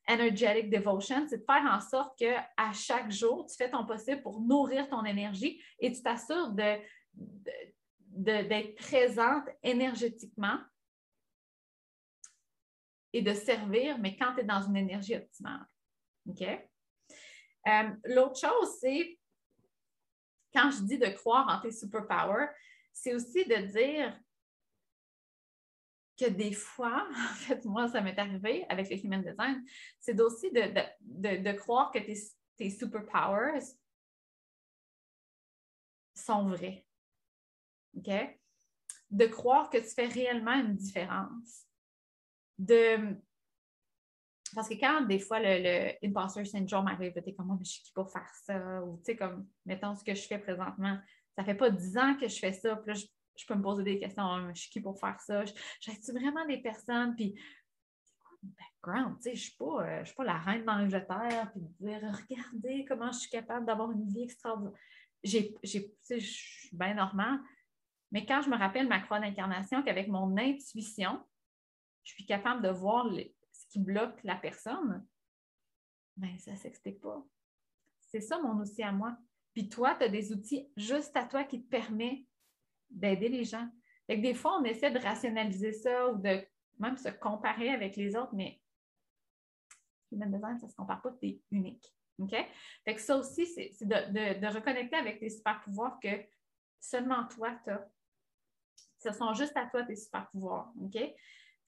energetic 0.09 0.70
devotion, 0.70 1.26
c'est 1.28 1.38
de 1.38 1.44
faire 1.44 1.64
en 1.70 1.80
sorte 1.80 2.18
que 2.18 2.35
à 2.56 2.73
chaque 2.73 3.11
jour, 3.11 3.47
tu 3.47 3.56
fais 3.56 3.70
ton 3.70 3.87
possible 3.87 4.23
pour 4.23 4.40
nourrir 4.40 4.88
ton 4.88 5.04
énergie 5.04 5.62
et 5.78 5.92
tu 5.92 6.02
t'assures 6.02 6.50
de, 6.50 6.78
d'être 8.09 8.75
présente 8.76 9.44
énergétiquement 9.62 10.59
et 13.12 13.23
de 13.23 13.35
servir, 13.35 13.99
mais 13.99 14.16
quand 14.16 14.35
tu 14.35 14.40
es 14.40 14.44
dans 14.44 14.62
une 14.62 14.76
énergie 14.76 15.16
optimale. 15.16 15.66
OK? 16.28 16.70
Euh, 17.69 17.90
l'autre 18.05 18.38
chose, 18.38 18.79
c'est 18.81 19.19
quand 20.52 20.71
je 20.71 20.83
dis 20.83 20.99
de 20.99 21.09
croire 21.09 21.49
en 21.49 21.61
tes 21.61 21.73
superpowers, 21.73 22.49
c'est 22.93 23.14
aussi 23.14 23.45
de 23.45 23.57
dire 23.57 24.19
que 26.19 26.29
des 26.29 26.52
fois, 26.52 27.09
en 27.31 27.35
fait, 27.35 27.64
moi, 27.64 27.88
ça 27.88 28.00
m'est 28.00 28.19
arrivé 28.19 28.67
avec 28.69 28.90
le 28.90 28.97
human 29.05 29.23
design, 29.23 29.64
c'est 29.99 30.21
aussi 30.21 30.50
de, 30.50 31.52
croire 31.52 31.90
que 31.90 31.99
tes, 31.99 32.19
tes 32.57 32.71
superpowers 32.71 33.61
sont 36.14 36.49
vrais. 36.49 36.85
OK? 37.97 38.11
De 39.11 39.26
croire 39.26 39.71
que 39.71 39.79
tu 39.79 39.88
fais 39.88 40.07
réellement 40.07 40.55
une 40.55 40.76
différence. 40.76 41.67
De, 42.59 43.17
parce 44.54 44.69
que 44.69 44.75
quand 44.75 45.02
des 45.02 45.19
fois 45.19 45.38
le, 45.40 45.62
le 45.62 46.07
imposter 46.07 46.45
syndrome 46.45 46.88
arrive, 46.88 47.12
tu 47.12 47.28
es 47.28 47.35
comme, 47.35 47.50
oh, 47.50 47.59
je 47.61 47.71
suis 47.71 47.83
qui 47.83 47.92
pour 47.92 48.11
faire 48.11 48.30
ça? 48.45 48.83
Ou 48.83 48.97
tu 48.99 49.04
sais, 49.04 49.16
comme, 49.16 49.47
mettons 49.64 49.95
ce 49.95 50.04
que 50.04 50.14
je 50.14 50.23
fais 50.23 50.38
présentement, 50.38 50.99
ça 51.37 51.45
fait 51.45 51.54
pas 51.54 51.71
dix 51.71 51.97
ans 51.97 52.16
que 52.16 52.28
je 52.28 52.38
fais 52.38 52.52
ça, 52.52 52.76
puis 52.76 52.92
là, 52.92 53.00
je, 53.37 53.47
peux 53.47 53.54
me 53.54 53.62
poser 53.62 53.83
des 53.83 53.99
questions, 53.99 54.25
oh, 54.25 54.50
je 54.54 54.61
suis 54.61 54.71
qui 54.71 54.80
pour 54.80 54.99
faire 54.99 55.21
ça? 55.21 55.45
J'aide-tu 55.80 56.12
vraiment 56.12 56.45
des 56.47 56.59
personnes? 56.59 57.14
Puis, 57.16 57.35
background? 58.42 59.16
Tu 59.16 59.23
sais, 59.23 59.35
je 59.37 59.64
ne 59.64 59.95
suis, 59.97 60.07
suis, 60.07 60.14
pas 60.14 60.25
la 60.25 60.38
reine 60.38 60.65
d'Angleterre, 60.65 61.50
puis 61.52 61.60
de 61.60 61.86
dire, 61.86 62.00
regardez 62.28 62.84
comment 62.86 63.13
je 63.13 63.19
suis 63.21 63.30
capable 63.30 63.67
d'avoir 63.67 63.91
une 63.93 64.06
vie 64.06 64.23
extraordinaire. 64.23 64.73
Je 65.23 65.39
suis 65.63 66.71
bien 66.73 66.95
normale. 66.95 67.41
Mais 68.13 68.26
quand 68.26 68.43
je 68.43 68.50
me 68.50 68.56
rappelle 68.56 68.89
ma 68.89 69.00
croix 69.00 69.21
d'incarnation, 69.21 69.82
qu'avec 69.82 70.08
mon 70.08 70.36
intuition, 70.36 71.23
je 72.02 72.15
suis 72.15 72.26
capable 72.26 72.63
de 72.63 72.71
voir 72.71 73.06
les, 73.06 73.34
qui 73.71 73.78
bloque 73.78 74.23
la 74.25 74.37
personne, 74.37 75.06
ben, 76.17 76.39
ça 76.39 76.52
ne 76.52 76.56
s'explique 76.56 77.00
pas. 77.00 77.25
C'est 78.00 78.21
ça 78.21 78.39
mon 78.41 78.61
outil 78.61 78.83
à 78.83 78.93
moi. 78.93 79.17
Puis 79.54 79.69
toi, 79.69 79.95
tu 79.95 80.04
as 80.04 80.09
des 80.09 80.33
outils 80.33 80.71
juste 80.76 81.17
à 81.17 81.25
toi 81.25 81.45
qui 81.45 81.63
te 81.63 81.69
permettent 81.69 82.26
d'aider 82.91 83.28
les 83.28 83.45
gens. 83.45 83.69
des 84.09 84.35
fois, 84.35 84.59
on 84.61 84.65
essaie 84.65 84.91
de 84.91 84.99
rationaliser 84.99 85.73
ça 85.73 86.11
ou 86.11 86.19
de 86.19 86.45
même 86.78 86.97
se 86.97 87.09
comparer 87.09 87.71
avec 87.71 87.97
les 87.97 88.17
autres, 88.17 88.35
mais 88.35 88.61
design, 90.11 90.59
ça 90.59 90.67
ne 90.67 90.71
se 90.71 90.76
compare 90.76 91.00
pas, 91.00 91.13
tu 91.13 91.28
es 91.28 91.41
unique. 91.50 91.95
Fait 92.85 92.95
que 92.95 93.00
ça 93.00 93.17
aussi, 93.17 93.47
c'est 93.47 93.71
de, 93.83 94.54
reconnecter 94.54 94.97
avec 94.97 95.21
tes 95.21 95.30
super 95.30 95.61
pouvoirs 95.63 95.99
que 96.00 96.23
seulement 96.80 97.26
toi, 97.28 97.56
tu 97.65 97.71
as. 97.71 97.89
Ce 98.99 99.13
sont 99.13 99.33
juste 99.33 99.56
à 99.56 99.67
toi 99.67 99.85
tes 99.85 99.97
super 99.97 100.28
pouvoirs. 100.30 100.73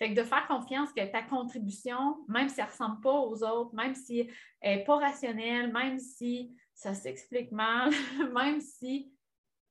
Fait 0.02 0.12
que 0.12 0.20
de 0.20 0.24
faire 0.24 0.48
confiance 0.48 0.92
que 0.92 1.12
ta 1.12 1.22
contribution, 1.22 2.24
même 2.26 2.48
si 2.48 2.58
elle 2.58 2.66
ne 2.66 2.72
ressemble 2.72 3.00
pas 3.00 3.20
aux 3.20 3.44
autres, 3.44 3.72
même 3.72 3.94
si 3.94 4.28
elle 4.60 4.78
n'est 4.78 4.84
pas 4.84 4.96
rationnelle, 4.96 5.72
même 5.72 5.96
si 6.00 6.56
ça 6.74 6.92
s'explique 6.92 7.52
mal, 7.52 7.92
même 8.34 8.60
si 8.60 9.14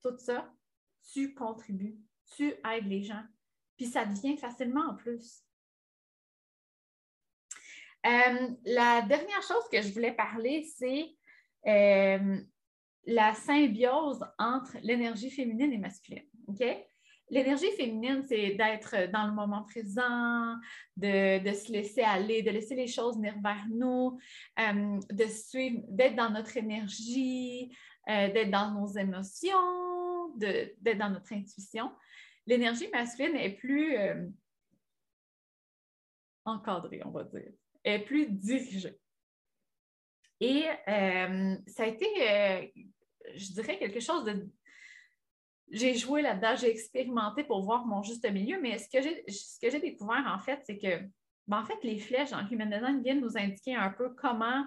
tout 0.01 0.17
ça, 0.17 0.49
tu 1.11 1.33
contribues, 1.33 1.99
tu 2.33 2.53
aides 2.65 2.87
les 2.87 3.03
gens. 3.03 3.25
Puis 3.75 3.87
ça 3.87 4.05
devient 4.05 4.37
facilement 4.37 4.91
en 4.91 4.95
plus. 4.95 5.43
Euh, 8.05 8.51
la 8.63 9.01
dernière 9.01 9.41
chose 9.41 9.67
que 9.69 9.81
je 9.81 9.91
voulais 9.91 10.13
parler, 10.13 10.63
c'est 10.63 11.13
euh, 11.67 12.41
la 13.05 13.33
symbiose 13.33 14.25
entre 14.39 14.77
l'énergie 14.81 15.29
féminine 15.29 15.73
et 15.73 15.77
masculine. 15.77 16.29
OK? 16.47 16.63
L'énergie 17.31 17.71
féminine, 17.77 18.23
c'est 18.27 18.55
d'être 18.55 19.09
dans 19.09 19.25
le 19.25 19.31
moment 19.31 19.63
présent, 19.63 20.57
de, 20.97 21.39
se 21.53 21.71
laisser 21.71 22.01
aller, 22.01 22.43
de 22.43 22.51
laisser 22.51 22.75
les 22.75 22.87
choses 22.87 23.15
venir 23.15 23.35
vers 23.41 23.65
nous, 23.69 24.19
euh, 24.59 24.99
de 25.09 25.23
suivre, 25.27 25.81
d'être 25.87 26.17
dans 26.17 26.29
notre 26.29 26.57
énergie, 26.57 27.73
euh, 28.09 28.33
d'être 28.33 28.51
dans 28.51 28.71
nos 28.71 28.87
émotions, 28.87 30.35
d'être 30.35 30.97
dans 30.97 31.09
notre 31.09 31.31
intuition. 31.31 31.89
L'énergie 32.45 32.89
masculine 32.89 33.37
est 33.37 33.55
plus 33.55 33.97
euh, 33.97 34.27
encadrée, 36.43 37.01
on 37.05 37.11
va 37.11 37.23
dire, 37.23 37.53
est 37.85 37.99
plus 37.99 38.29
dirigée. 38.29 38.99
Et 40.41 40.65
ça 41.67 41.83
a 41.83 41.85
été, 41.85 42.73
je 43.35 43.53
dirais, 43.53 43.77
quelque 43.77 43.99
chose 43.99 44.25
de 44.25 44.49
j'ai 45.71 45.95
joué 45.95 46.21
là-dedans, 46.21 46.55
j'ai 46.55 46.69
expérimenté 46.69 47.43
pour 47.43 47.63
voir 47.63 47.85
mon 47.85 48.03
juste 48.03 48.29
milieu, 48.29 48.59
mais 48.61 48.77
ce 48.77 48.89
que 48.89 49.01
j'ai, 49.69 49.79
découvert, 49.79 50.25
en 50.27 50.39
fait, 50.39 50.61
c'est 50.65 50.77
que, 50.77 51.01
ben, 51.47 51.59
en 51.59 51.65
fait, 51.65 51.77
les 51.83 51.97
flèches 51.97 52.33
en 52.33 52.47
Human 52.47 52.69
Design 52.69 53.01
viennent 53.01 53.21
nous 53.21 53.37
indiquer 53.37 53.75
un 53.75 53.89
peu 53.89 54.13
comment, 54.13 54.65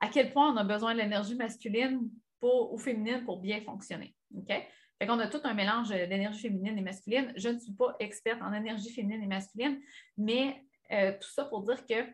à 0.00 0.08
quel 0.08 0.32
point 0.32 0.52
on 0.52 0.56
a 0.56 0.64
besoin 0.64 0.94
de 0.94 0.98
l'énergie 0.98 1.34
masculine 1.34 2.08
ou 2.42 2.78
féminine 2.78 3.24
pour 3.24 3.40
bien 3.40 3.60
fonctionner. 3.62 4.14
OK? 4.36 4.48
Fait 4.48 5.06
qu'on 5.06 5.18
a 5.18 5.28
tout 5.28 5.40
un 5.44 5.54
mélange 5.54 5.88
d'énergie 5.88 6.40
féminine 6.40 6.76
et 6.76 6.82
masculine. 6.82 7.32
Je 7.36 7.48
ne 7.48 7.58
suis 7.58 7.72
pas 7.72 7.96
experte 8.00 8.42
en 8.42 8.52
énergie 8.52 8.92
féminine 8.92 9.22
et 9.22 9.26
masculine, 9.26 9.80
mais 10.16 10.64
euh, 10.90 11.12
tout 11.12 11.28
ça 11.28 11.44
pour 11.44 11.62
dire 11.62 11.84
que 11.86 12.04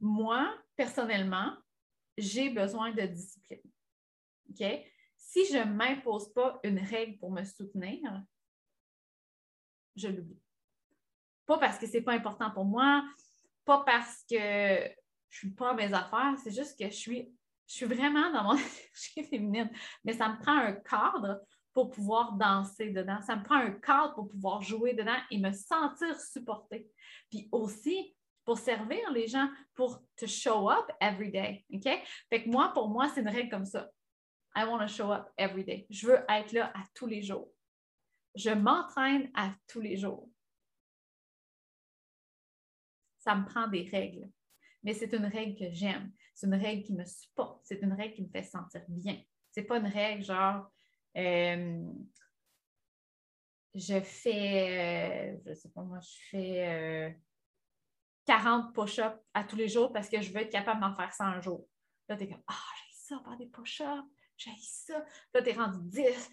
moi, 0.00 0.54
personnellement, 0.76 1.54
j'ai 2.18 2.50
besoin 2.50 2.92
de 2.92 3.02
discipline. 3.02 3.60
Si 5.16 5.46
je 5.46 5.58
ne 5.58 5.72
m'impose 5.72 6.32
pas 6.32 6.58
une 6.64 6.78
règle 6.78 7.18
pour 7.18 7.30
me 7.30 7.44
soutenir, 7.44 8.00
je 9.96 10.08
l'oublie. 10.08 10.42
Pas 11.46 11.58
parce 11.58 11.78
que 11.78 11.86
ce 11.86 11.94
n'est 11.94 12.02
pas 12.02 12.12
important 12.12 12.50
pour 12.50 12.64
moi, 12.64 13.04
pas 13.64 13.82
parce 13.84 14.24
que 14.28 14.36
je 14.36 15.46
ne 15.46 15.50
suis 15.50 15.50
pas 15.50 15.70
à 15.70 15.74
mes 15.74 15.92
affaires, 15.92 16.34
c'est 16.42 16.54
juste 16.54 16.78
que 16.78 16.86
je 16.86 16.96
suis, 16.96 17.32
je 17.66 17.74
suis 17.74 17.86
vraiment 17.86 18.32
dans 18.32 18.44
mon 18.44 18.54
énergie 18.54 19.24
féminine. 19.28 19.70
Mais 20.04 20.12
ça 20.12 20.28
me 20.28 20.38
prend 20.38 20.56
un 20.56 20.72
cadre 20.72 21.40
pour 21.72 21.90
pouvoir 21.90 22.32
danser 22.32 22.90
dedans. 22.90 23.20
Ça 23.22 23.36
me 23.36 23.44
prend 23.44 23.56
un 23.56 23.70
cadre 23.72 24.14
pour 24.14 24.28
pouvoir 24.28 24.62
jouer 24.62 24.94
dedans 24.94 25.18
et 25.30 25.38
me 25.38 25.52
sentir 25.52 26.20
supportée. 26.20 26.88
Puis 27.30 27.48
aussi, 27.52 28.16
pour 28.44 28.58
servir 28.58 29.10
les 29.12 29.28
gens, 29.28 29.48
pour 29.74 30.02
te 30.16 30.26
show 30.26 30.68
up 30.70 30.90
every 31.00 31.30
day. 31.30 31.64
OK? 31.72 31.88
Fait 32.28 32.42
que 32.42 32.48
moi, 32.48 32.72
pour 32.74 32.88
moi, 32.88 33.08
c'est 33.08 33.20
une 33.20 33.28
règle 33.28 33.50
comme 33.50 33.66
ça. 33.66 33.88
I 34.54 34.64
want 34.64 34.80
to 34.80 34.88
show 34.88 35.12
up 35.12 35.30
every 35.36 35.64
day. 35.64 35.86
Je 35.90 36.06
veux 36.06 36.24
être 36.28 36.52
là 36.52 36.72
à 36.74 36.84
tous 36.94 37.06
les 37.06 37.22
jours. 37.22 37.50
Je 38.34 38.50
m'entraîne 38.50 39.30
à 39.34 39.54
tous 39.68 39.80
les 39.80 39.96
jours. 39.96 40.28
Ça 43.18 43.34
me 43.34 43.44
prend 43.44 43.68
des 43.68 43.88
règles, 43.90 44.30
mais 44.82 44.94
c'est 44.94 45.12
une 45.12 45.26
règle 45.26 45.58
que 45.58 45.72
j'aime. 45.72 46.12
C'est 46.34 46.46
une 46.46 46.54
règle 46.54 46.82
qui 46.82 46.94
me 46.94 47.04
supporte. 47.04 47.60
C'est 47.64 47.82
une 47.82 47.92
règle 47.92 48.14
qui 48.14 48.22
me 48.22 48.30
fait 48.30 48.42
sentir 48.42 48.82
bien. 48.88 49.20
C'est 49.50 49.64
pas 49.64 49.78
une 49.78 49.86
règle 49.86 50.22
genre 50.24 50.70
euh, 51.16 51.92
je 53.74 54.00
fais, 54.00 55.40
je 55.46 55.54
sais 55.54 55.68
pas 55.70 55.82
moi, 55.82 56.00
je 56.00 56.16
fais 56.30 57.16
40 58.26 58.74
push-ups 58.74 59.18
à 59.34 59.44
tous 59.44 59.56
les 59.56 59.68
jours 59.68 59.92
parce 59.92 60.08
que 60.08 60.20
je 60.20 60.32
veux 60.32 60.40
être 60.40 60.50
capable 60.50 60.80
d'en 60.80 60.94
faire 60.94 61.12
ça 61.12 61.24
un 61.24 61.40
jour. 61.40 61.66
Là, 62.08 62.16
tu 62.16 62.24
es 62.24 62.28
comme, 62.28 62.42
ah, 62.46 62.54
j'ai 62.76 62.94
ça, 62.94 63.20
faire 63.24 63.36
des 63.36 63.46
push-ups, 63.46 64.08
j'ai 64.40 64.56
ça. 64.60 65.04
Là, 65.34 65.42
tu 65.42 65.50
es 65.50 65.52
rendu 65.52 65.78
10. 65.82 66.30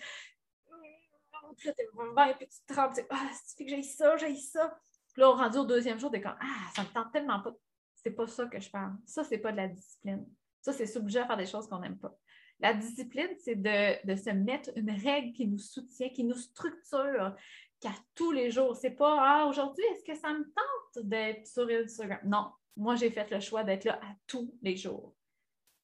Puis 1.58 1.68
là, 1.68 1.74
tu 1.74 1.82
es 1.82 1.88
20, 1.94 2.34
puis 2.34 2.48
tu 2.48 2.58
te 2.66 2.74
rends, 2.74 2.92
ah, 3.10 3.30
c'est 3.46 3.64
que 3.64 3.70
j'ai 3.70 3.84
ça, 3.84 4.18
j'ai 4.18 4.36
ça? 4.36 4.78
Puis 5.14 5.22
là, 5.22 5.30
on 5.30 5.36
rendu 5.36 5.58
au 5.58 5.66
deuxième 5.66 6.00
jour, 6.00 6.12
tu 6.12 6.18
es 6.18 6.22
comme, 6.22 6.38
ah, 6.40 6.72
ça 6.76 6.84
me 6.84 6.90
tente 6.90 7.12
tellement 7.12 7.42
pas. 7.42 7.54
C'est 7.96 8.12
pas 8.12 8.28
ça 8.28 8.46
que 8.46 8.60
je 8.60 8.70
parle. 8.70 8.94
Ça, 9.06 9.24
c'est 9.24 9.40
pas 9.40 9.52
de 9.52 9.58
la 9.58 9.68
discipline. 9.68 10.26
Ça, 10.62 10.74
c'est 10.74 10.86
s'obliger 10.86 11.20
à 11.20 11.28
faire 11.28 11.38
des 11.38 11.46
choses 11.46 11.68
qu'on 11.68 11.80
n'aime 11.80 11.98
pas. 11.98 12.16
La 12.60 12.74
discipline, 12.74 13.30
c'est 13.40 13.56
de, 13.56 14.16
se 14.16 14.30
mettre 14.32 14.72
une 14.76 14.92
règle 14.92 15.34
qui 15.34 15.48
nous 15.48 15.60
soutient, 15.60 16.10
qui 16.10 16.24
nous 16.24 16.36
structure, 16.36 17.36
qu'à 17.80 17.94
tous 18.16 18.32
les 18.32 18.52
jours. 18.52 18.76
C'est 18.76 18.92
pas 18.92 19.18
Ah, 19.20 19.46
aujourd'hui, 19.48 19.84
est-ce 19.92 20.04
que 20.04 20.16
ça 20.16 20.34
me 20.34 20.44
tente 20.44 21.06
d'être 21.06 21.46
sur 21.48 21.68
Instagram? 21.70 22.20
Non, 22.26 22.52
moi, 22.76 22.96
j'ai 22.96 23.12
fait 23.12 23.30
le 23.30 23.40
choix 23.40 23.64
d'être 23.64 23.86
là 23.86 24.00
à 24.02 24.16
tous 24.26 24.56
les 24.62 24.76
jours. 24.76 25.17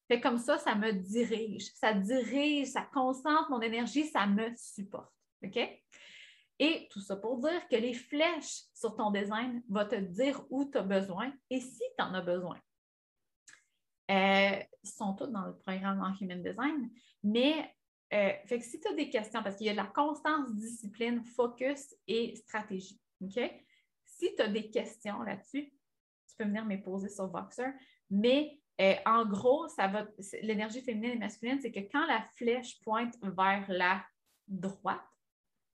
Fait 0.08 0.20
comme 0.20 0.38
ça, 0.38 0.58
ça 0.58 0.74
me 0.74 0.92
dirige. 0.92 1.70
Ça 1.74 1.94
dirige, 1.94 2.68
ça 2.68 2.82
concentre 2.92 3.50
mon 3.50 3.60
énergie, 3.60 4.06
ça 4.06 4.26
me 4.26 4.54
supporte. 4.56 5.12
OK? 5.42 5.58
Et 6.58 6.88
tout 6.90 7.00
ça 7.00 7.16
pour 7.16 7.38
dire 7.38 7.66
que 7.68 7.76
les 7.76 7.94
flèches 7.94 8.62
sur 8.72 8.94
ton 8.94 9.10
design 9.10 9.62
vont 9.68 9.86
te 9.88 9.96
dire 9.96 10.44
où 10.50 10.64
tu 10.64 10.78
as 10.78 10.82
besoin 10.82 11.32
et 11.50 11.60
si 11.60 11.82
tu 11.98 12.04
en 12.04 12.14
as 12.14 12.22
besoin. 12.22 12.58
Euh, 14.10 14.62
ils 14.82 14.90
sont 14.90 15.14
tous 15.14 15.26
dans 15.26 15.46
le 15.46 15.56
programme 15.56 16.00
en 16.00 16.14
Human 16.20 16.42
Design, 16.42 16.90
mais 17.22 17.74
euh, 18.12 18.32
fait 18.46 18.58
que 18.58 18.64
si 18.64 18.78
tu 18.78 18.86
as 18.86 18.92
des 18.92 19.08
questions, 19.08 19.42
parce 19.42 19.56
qu'il 19.56 19.66
y 19.66 19.70
a 19.70 19.74
la 19.74 19.86
constance, 19.86 20.54
discipline, 20.54 21.24
focus 21.24 21.94
et 22.06 22.36
stratégie. 22.36 23.00
OK? 23.20 23.40
Si 24.04 24.34
tu 24.36 24.42
as 24.42 24.48
des 24.48 24.70
questions 24.70 25.22
là-dessus, 25.22 25.72
tu 26.28 26.36
peux 26.36 26.44
venir 26.44 26.64
me 26.64 26.80
poser 26.80 27.08
sur 27.08 27.26
Voxer. 27.28 27.72
Mais 28.10 28.60
euh, 28.80 28.94
en 29.06 29.24
gros, 29.24 29.68
ça 29.68 29.86
va 29.86 30.06
l'énergie 30.42 30.82
féminine 30.82 31.12
et 31.12 31.18
masculine, 31.18 31.60
c'est 31.60 31.72
que 31.72 31.80
quand 31.80 32.06
la 32.06 32.22
flèche 32.36 32.80
pointe 32.82 33.14
vers 33.22 33.64
la 33.68 34.04
droite, 34.48 35.00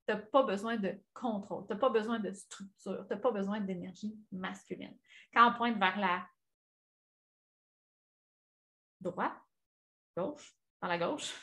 tu 0.07 0.15
n'as 0.15 0.21
pas 0.21 0.43
besoin 0.43 0.77
de 0.77 0.95
contrôle, 1.15 1.67
tu 1.67 1.73
n'as 1.73 1.79
pas 1.79 1.89
besoin 1.91 2.19
de 2.19 2.33
structure, 2.33 3.07
tu 3.07 3.15
n'as 3.15 3.21
pas 3.21 3.31
besoin 3.31 3.61
d'énergie 3.61 4.19
masculine. 4.33 4.97
Quand 5.33 5.51
on 5.51 5.55
pointe 5.55 5.79
vers 5.79 5.99
la 5.99 6.27
droite, 9.01 9.33
gauche, 10.17 10.55
dans 10.81 10.89
la 10.89 10.99
gauche. 10.99 11.35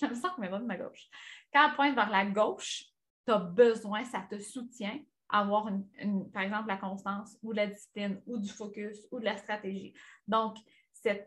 Je 0.00 0.06
me 0.06 0.14
sens 0.14 0.32
que 0.34 0.40
mes 0.40 0.48
de 0.48 0.58
ma 0.58 0.76
gauche. 0.76 1.08
Quand 1.52 1.68
elle 1.68 1.74
pointe 1.74 1.94
vers 1.94 2.10
la 2.10 2.26
gauche, 2.26 2.84
tu 3.26 3.32
as 3.32 3.38
besoin, 3.38 4.04
ça 4.04 4.26
te 4.28 4.38
soutient, 4.38 4.98
avoir, 5.28 5.68
une, 5.68 6.30
par 6.30 6.42
exemple, 6.42 6.68
la 6.68 6.76
constance 6.76 7.36
ou 7.42 7.52
la 7.52 7.66
discipline 7.66 8.20
ou 8.26 8.38
du 8.38 8.48
focus 8.48 9.06
ou 9.10 9.18
de 9.18 9.24
la 9.24 9.36
stratégie. 9.36 9.94
Donc, 10.26 10.56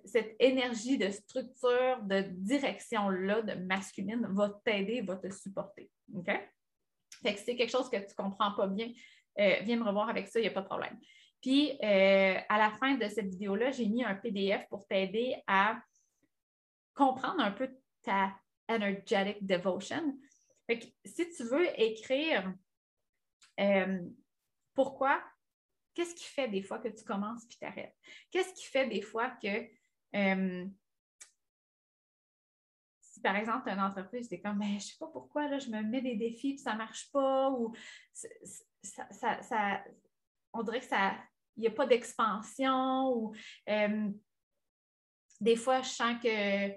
cette, 0.05 0.35
énergie 0.39 0.97
de 0.97 1.09
structure, 1.09 1.99
de 2.03 2.21
direction-là, 2.21 3.41
de 3.41 3.53
masculine, 3.53 4.27
va 4.31 4.59
t'aider, 4.63 5.01
va 5.01 5.15
te 5.15 5.29
supporter. 5.31 5.89
OK? 6.15 6.29
Fait 7.21 7.33
que 7.33 7.39
si 7.39 7.45
c'est 7.45 7.55
quelque 7.55 7.71
chose 7.71 7.89
que 7.89 7.97
tu 7.97 8.03
ne 8.03 8.15
comprends 8.15 8.51
pas 8.53 8.67
bien, 8.67 8.91
euh, 9.39 9.55
viens 9.61 9.77
me 9.77 9.83
revoir 9.83 10.09
avec 10.09 10.27
ça, 10.27 10.39
il 10.39 10.43
n'y 10.43 10.47
a 10.47 10.51
pas 10.51 10.61
de 10.61 10.67
problème. 10.67 10.97
Puis, 11.41 11.71
euh, 11.83 12.37
à 12.49 12.57
la 12.57 12.71
fin 12.79 12.95
de 12.95 13.07
cette 13.07 13.27
vidéo-là, 13.27 13.71
j'ai 13.71 13.87
mis 13.87 14.03
un 14.03 14.15
PDF 14.15 14.67
pour 14.69 14.85
t'aider 14.87 15.35
à 15.47 15.81
comprendre 16.93 17.39
un 17.39 17.51
peu 17.51 17.69
ta 18.03 18.33
energetic 18.67 19.45
devotion. 19.45 20.17
si 21.05 21.29
tu 21.31 21.43
veux 21.43 21.67
écrire 21.79 22.53
euh, 23.59 23.99
pourquoi, 24.73 25.21
qu'est-ce 25.99 26.15
qui 26.15 26.23
fait 26.23 26.47
des 26.47 26.61
fois 26.61 26.79
que 26.79 26.87
tu 26.87 27.03
commences 27.03 27.45
puis 27.45 27.57
t'arrêtes? 27.57 27.93
Qu'est-ce 28.31 28.53
qui 28.53 28.65
fait 28.65 28.87
des 28.87 29.01
fois 29.01 29.31
que 29.31 29.67
euh, 30.15 30.65
si 33.01 33.19
par 33.19 33.35
exemple, 33.35 33.63
tu 33.65 33.69
as 33.69 33.73
une 33.73 33.81
entreprise, 33.81 34.27
c'est 34.29 34.39
comme, 34.39 34.59
mais 34.59 34.69
je 34.69 34.73
ne 34.75 34.79
sais 34.79 34.97
pas 34.97 35.07
pourquoi, 35.07 35.49
là, 35.49 35.59
je 35.59 35.69
me 35.69 35.81
mets 35.81 36.01
des 36.01 36.15
défis 36.15 36.53
puis 36.53 36.59
ça 36.59 36.71
ne 36.71 36.77
marche 36.77 37.11
pas, 37.11 37.49
ou 37.49 37.75
ça, 38.13 39.83
on 40.53 40.63
dirait 40.63 40.79
que 40.79 40.85
ça, 40.85 41.17
il 41.57 41.61
n'y 41.61 41.67
a 41.67 41.71
pas 41.71 41.85
d'expansion 41.85 43.13
ou 43.13 43.35
euh, 43.67 44.09
des 45.41 45.57
fois, 45.57 45.81
je 45.81 45.89
sens 45.89 46.15
que 46.23 46.69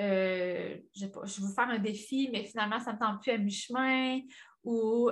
euh, 0.00 0.76
je, 0.92 1.06
je, 1.06 1.40
veux 1.40 1.54
faire 1.54 1.68
un 1.68 1.78
défi, 1.78 2.30
mais 2.32 2.44
finalement, 2.46 2.80
ça 2.80 2.90
ne 2.90 2.96
me 2.96 3.00
tente 3.00 3.22
plus 3.22 3.30
à 3.30 3.38
mi-chemin 3.38 4.22
ou 4.64 5.08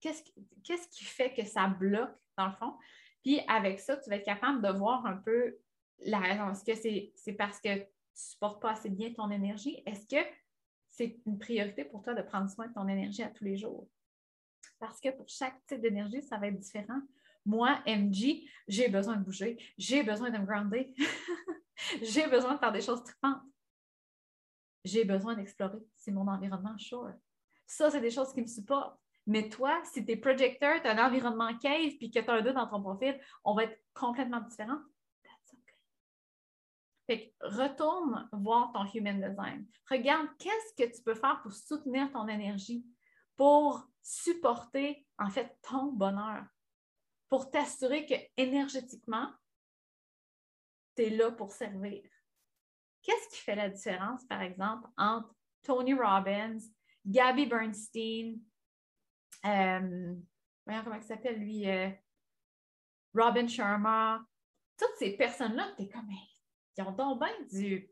qu'est-ce 0.00 0.88
qui 0.88 1.04
fait 1.04 1.34
que 1.34 1.44
ça 1.44 1.66
bloque, 1.68 2.16
dans 2.36 2.46
le 2.46 2.54
fond? 2.54 2.74
Puis 3.22 3.40
avec 3.48 3.80
ça, 3.80 3.96
tu 3.96 4.08
vas 4.10 4.16
être 4.16 4.24
capable 4.24 4.62
de 4.62 4.70
voir 4.70 5.04
un 5.06 5.16
peu 5.16 5.58
la 6.00 6.18
raison. 6.18 6.50
Est-ce 6.50 6.64
que 6.64 7.12
c'est 7.14 7.32
parce 7.32 7.60
que 7.60 7.74
tu 7.74 7.80
ne 7.80 7.86
supportes 8.14 8.62
pas 8.62 8.72
assez 8.72 8.90
bien 8.90 9.12
ton 9.12 9.30
énergie? 9.30 9.82
Est-ce 9.86 10.06
que 10.06 10.28
c'est 10.90 11.20
une 11.26 11.38
priorité 11.38 11.84
pour 11.84 12.02
toi 12.02 12.14
de 12.14 12.22
prendre 12.22 12.48
soin 12.50 12.68
de 12.68 12.72
ton 12.72 12.88
énergie 12.88 13.22
à 13.22 13.28
tous 13.28 13.44
les 13.44 13.56
jours? 13.56 13.88
Parce 14.78 15.00
que 15.00 15.10
pour 15.10 15.28
chaque 15.28 15.64
type 15.66 15.80
d'énergie, 15.80 16.22
ça 16.22 16.38
va 16.38 16.48
être 16.48 16.58
différent. 16.58 17.00
Moi, 17.44 17.82
MG, 17.86 18.44
j'ai 18.68 18.88
besoin 18.88 19.16
de 19.16 19.24
bouger, 19.24 19.58
j'ai 19.78 20.02
besoin 20.02 20.30
de 20.30 20.38
me 20.38 20.44
grounder, 20.44 20.94
j'ai 22.02 22.26
besoin 22.28 22.54
de 22.54 22.58
faire 22.58 22.72
des 22.72 22.80
choses 22.80 23.02
tripantes. 23.02 23.42
J'ai 24.84 25.04
besoin 25.04 25.34
d'explorer. 25.34 25.78
C'est 25.96 26.12
mon 26.12 26.28
environnement 26.28 26.76
sure. 26.78 27.12
Ça, 27.66 27.90
c'est 27.90 28.00
des 28.00 28.10
choses 28.10 28.32
qui 28.32 28.40
me 28.40 28.46
supportent. 28.46 28.98
Mais 29.28 29.48
toi, 29.48 29.80
si 29.84 30.04
tu 30.04 30.12
es 30.12 30.16
projecteur, 30.16 30.80
tu 30.82 30.88
as 30.88 30.92
un 30.92 31.06
environnement 31.06 31.56
cave 31.58 31.96
puis 31.98 32.10
que 32.10 32.18
tu 32.18 32.30
as 32.30 32.32
un 32.32 32.42
2 32.42 32.52
dans 32.52 32.66
ton 32.66 32.82
profil, 32.82 33.20
on 33.44 33.54
va 33.54 33.64
être 33.64 33.78
complètement 33.94 34.40
différents. 34.40 34.80
Fait 37.06 37.28
que 37.28 37.46
retourne 37.46 38.28
voir 38.32 38.72
ton 38.72 38.84
human 38.92 39.20
design. 39.20 39.66
Regarde 39.88 40.28
qu'est-ce 40.38 40.84
que 40.84 40.94
tu 40.94 41.02
peux 41.02 41.14
faire 41.14 41.40
pour 41.42 41.52
soutenir 41.52 42.10
ton 42.12 42.28
énergie, 42.28 42.84
pour 43.36 43.88
supporter 44.02 45.06
en 45.18 45.30
fait 45.30 45.56
ton 45.62 45.92
bonheur 45.92 46.44
pour 47.28 47.50
t'assurer 47.50 48.06
que 48.06 48.14
énergétiquement, 48.36 49.30
tu 50.96 51.02
es 51.04 51.10
là 51.10 51.30
pour 51.30 51.52
servir. 51.52 52.02
Qu'est-ce 53.02 53.28
qui 53.28 53.40
fait 53.40 53.54
la 53.54 53.68
différence, 53.68 54.24
par 54.24 54.42
exemple, 54.42 54.88
entre 54.96 55.34
Tony 55.62 55.94
Robbins, 55.94 56.58
Gabby 57.06 57.46
Bernstein, 57.46 58.38
euh, 59.46 60.14
voyons 60.66 60.84
comment 60.84 60.96
il 60.96 61.02
s'appelle 61.02 61.38
lui, 61.38 61.68
euh, 61.68 61.88
Robin 63.14 63.46
Sharma, 63.46 64.20
toutes 64.78 64.96
ces 64.98 65.16
personnes-là, 65.16 65.72
tu 65.76 65.84
es 65.84 65.88
comme, 65.88 66.08
ils 66.76 66.82
ont 66.82 66.92
donc 66.92 67.20
bien 67.20 67.32
du 67.50 67.90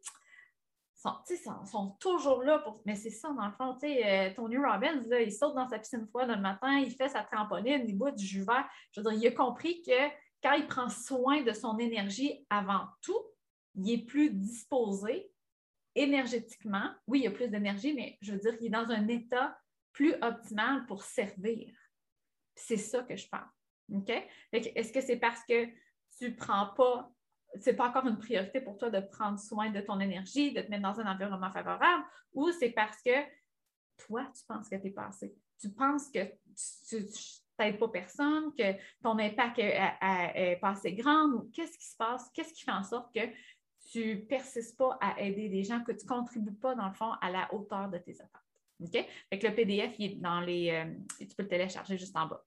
sont, 1.24 1.64
sont, 1.64 1.90
toujours 2.00 2.42
là 2.42 2.58
pour. 2.58 2.80
Mais 2.84 2.94
c'est 2.94 3.10
ça, 3.10 3.30
dans 3.30 3.46
le 3.46 3.52
fond. 3.52 3.76
Euh, 3.84 4.30
Tony 4.34 4.56
Robbins, 4.56 5.02
là, 5.08 5.20
il 5.20 5.32
saute 5.32 5.54
dans 5.54 5.68
sa 5.68 5.78
piscine 5.78 6.06
froide 6.06 6.30
le 6.30 6.40
matin, 6.40 6.78
il 6.78 6.90
fait 6.90 7.08
sa 7.08 7.22
trampoline, 7.22 7.84
il 7.86 7.96
boit 7.96 8.12
du 8.12 8.24
jus 8.24 8.44
vert. 8.44 8.68
Je 8.92 9.00
veux 9.00 9.10
dire, 9.10 9.20
il 9.20 9.26
a 9.26 9.32
compris 9.32 9.82
que 9.82 10.08
quand 10.42 10.54
il 10.54 10.66
prend 10.66 10.88
soin 10.88 11.42
de 11.42 11.52
son 11.52 11.78
énergie 11.78 12.44
avant 12.50 12.86
tout, 13.02 13.20
il 13.74 13.90
est 13.90 14.04
plus 14.04 14.30
disposé 14.30 15.30
énergétiquement. 15.94 16.90
Oui, 17.06 17.20
il 17.24 17.26
a 17.26 17.30
plus 17.30 17.48
d'énergie, 17.48 17.94
mais 17.94 18.18
je 18.20 18.32
veux 18.32 18.38
dire, 18.38 18.56
il 18.60 18.66
est 18.66 18.70
dans 18.70 18.90
un 18.90 19.08
état 19.08 19.58
plus 19.96 20.14
optimal 20.20 20.84
pour 20.84 21.02
servir. 21.02 21.74
C'est 22.54 22.76
ça 22.76 23.02
que 23.02 23.16
je. 23.16 23.26
OK? 23.94 24.12
Est-ce 24.52 24.92
que 24.92 25.00
c'est 25.00 25.16
parce 25.16 25.42
que 25.44 25.64
tu 26.18 26.30
ne 26.30 26.34
prends 26.34 26.66
pas 26.74 27.10
c'est 27.60 27.74
pas 27.74 27.88
encore 27.88 28.06
une 28.06 28.18
priorité 28.18 28.60
pour 28.60 28.76
toi 28.76 28.90
de 28.90 29.00
prendre 29.00 29.38
soin 29.38 29.70
de 29.70 29.80
ton 29.80 29.98
énergie, 30.00 30.52
de 30.52 30.60
te 30.60 30.68
mettre 30.68 30.82
dans 30.82 31.00
un 31.00 31.10
environnement 31.10 31.50
favorable, 31.50 32.04
ou 32.34 32.50
c'est 32.50 32.70
parce 32.70 33.00
que 33.00 33.24
toi, 33.96 34.30
tu 34.36 34.44
penses 34.44 34.68
que 34.68 34.76
tu 34.76 34.88
es 34.88 34.90
passé. 34.90 35.34
Tu 35.58 35.70
penses 35.70 36.10
que 36.10 36.20
tu 36.88 37.02
n'aides 37.58 37.78
pas 37.78 37.88
personne, 37.88 38.52
que 38.54 38.74
ton 39.02 39.18
impact 39.18 39.58
est, 39.60 40.58
pas 40.60 40.70
assez 40.70 40.92
grand, 40.92 41.50
qu'est-ce 41.54 41.78
qui 41.78 41.86
se 41.86 41.96
passe? 41.96 42.28
Qu'est-ce 42.34 42.52
qui 42.52 42.64
fait 42.64 42.72
en 42.72 42.82
sorte 42.82 43.14
que 43.14 43.26
tu 43.90 44.16
ne 44.16 44.20
persistes 44.26 44.76
pas 44.76 44.98
à 45.00 45.18
aider 45.22 45.48
des 45.48 45.62
gens, 45.62 45.82
que 45.82 45.92
tu 45.92 46.04
ne 46.04 46.08
contribues 46.08 46.56
pas, 46.56 46.74
dans 46.74 46.88
le 46.88 46.94
fond, 46.94 47.12
à 47.22 47.30
la 47.30 47.52
hauteur 47.54 47.88
de 47.88 47.96
tes 47.96 48.20
attentes? 48.20 48.45
OK? 48.80 48.92
Fait 48.92 49.38
que 49.38 49.46
le 49.46 49.54
PDF, 49.54 49.94
il 49.98 50.12
est 50.12 50.14
dans 50.16 50.40
les. 50.40 50.70
Euh, 50.70 50.94
tu 51.18 51.34
peux 51.36 51.42
le 51.42 51.48
télécharger 51.48 51.96
juste 51.96 52.16
en 52.16 52.26
bas. 52.26 52.44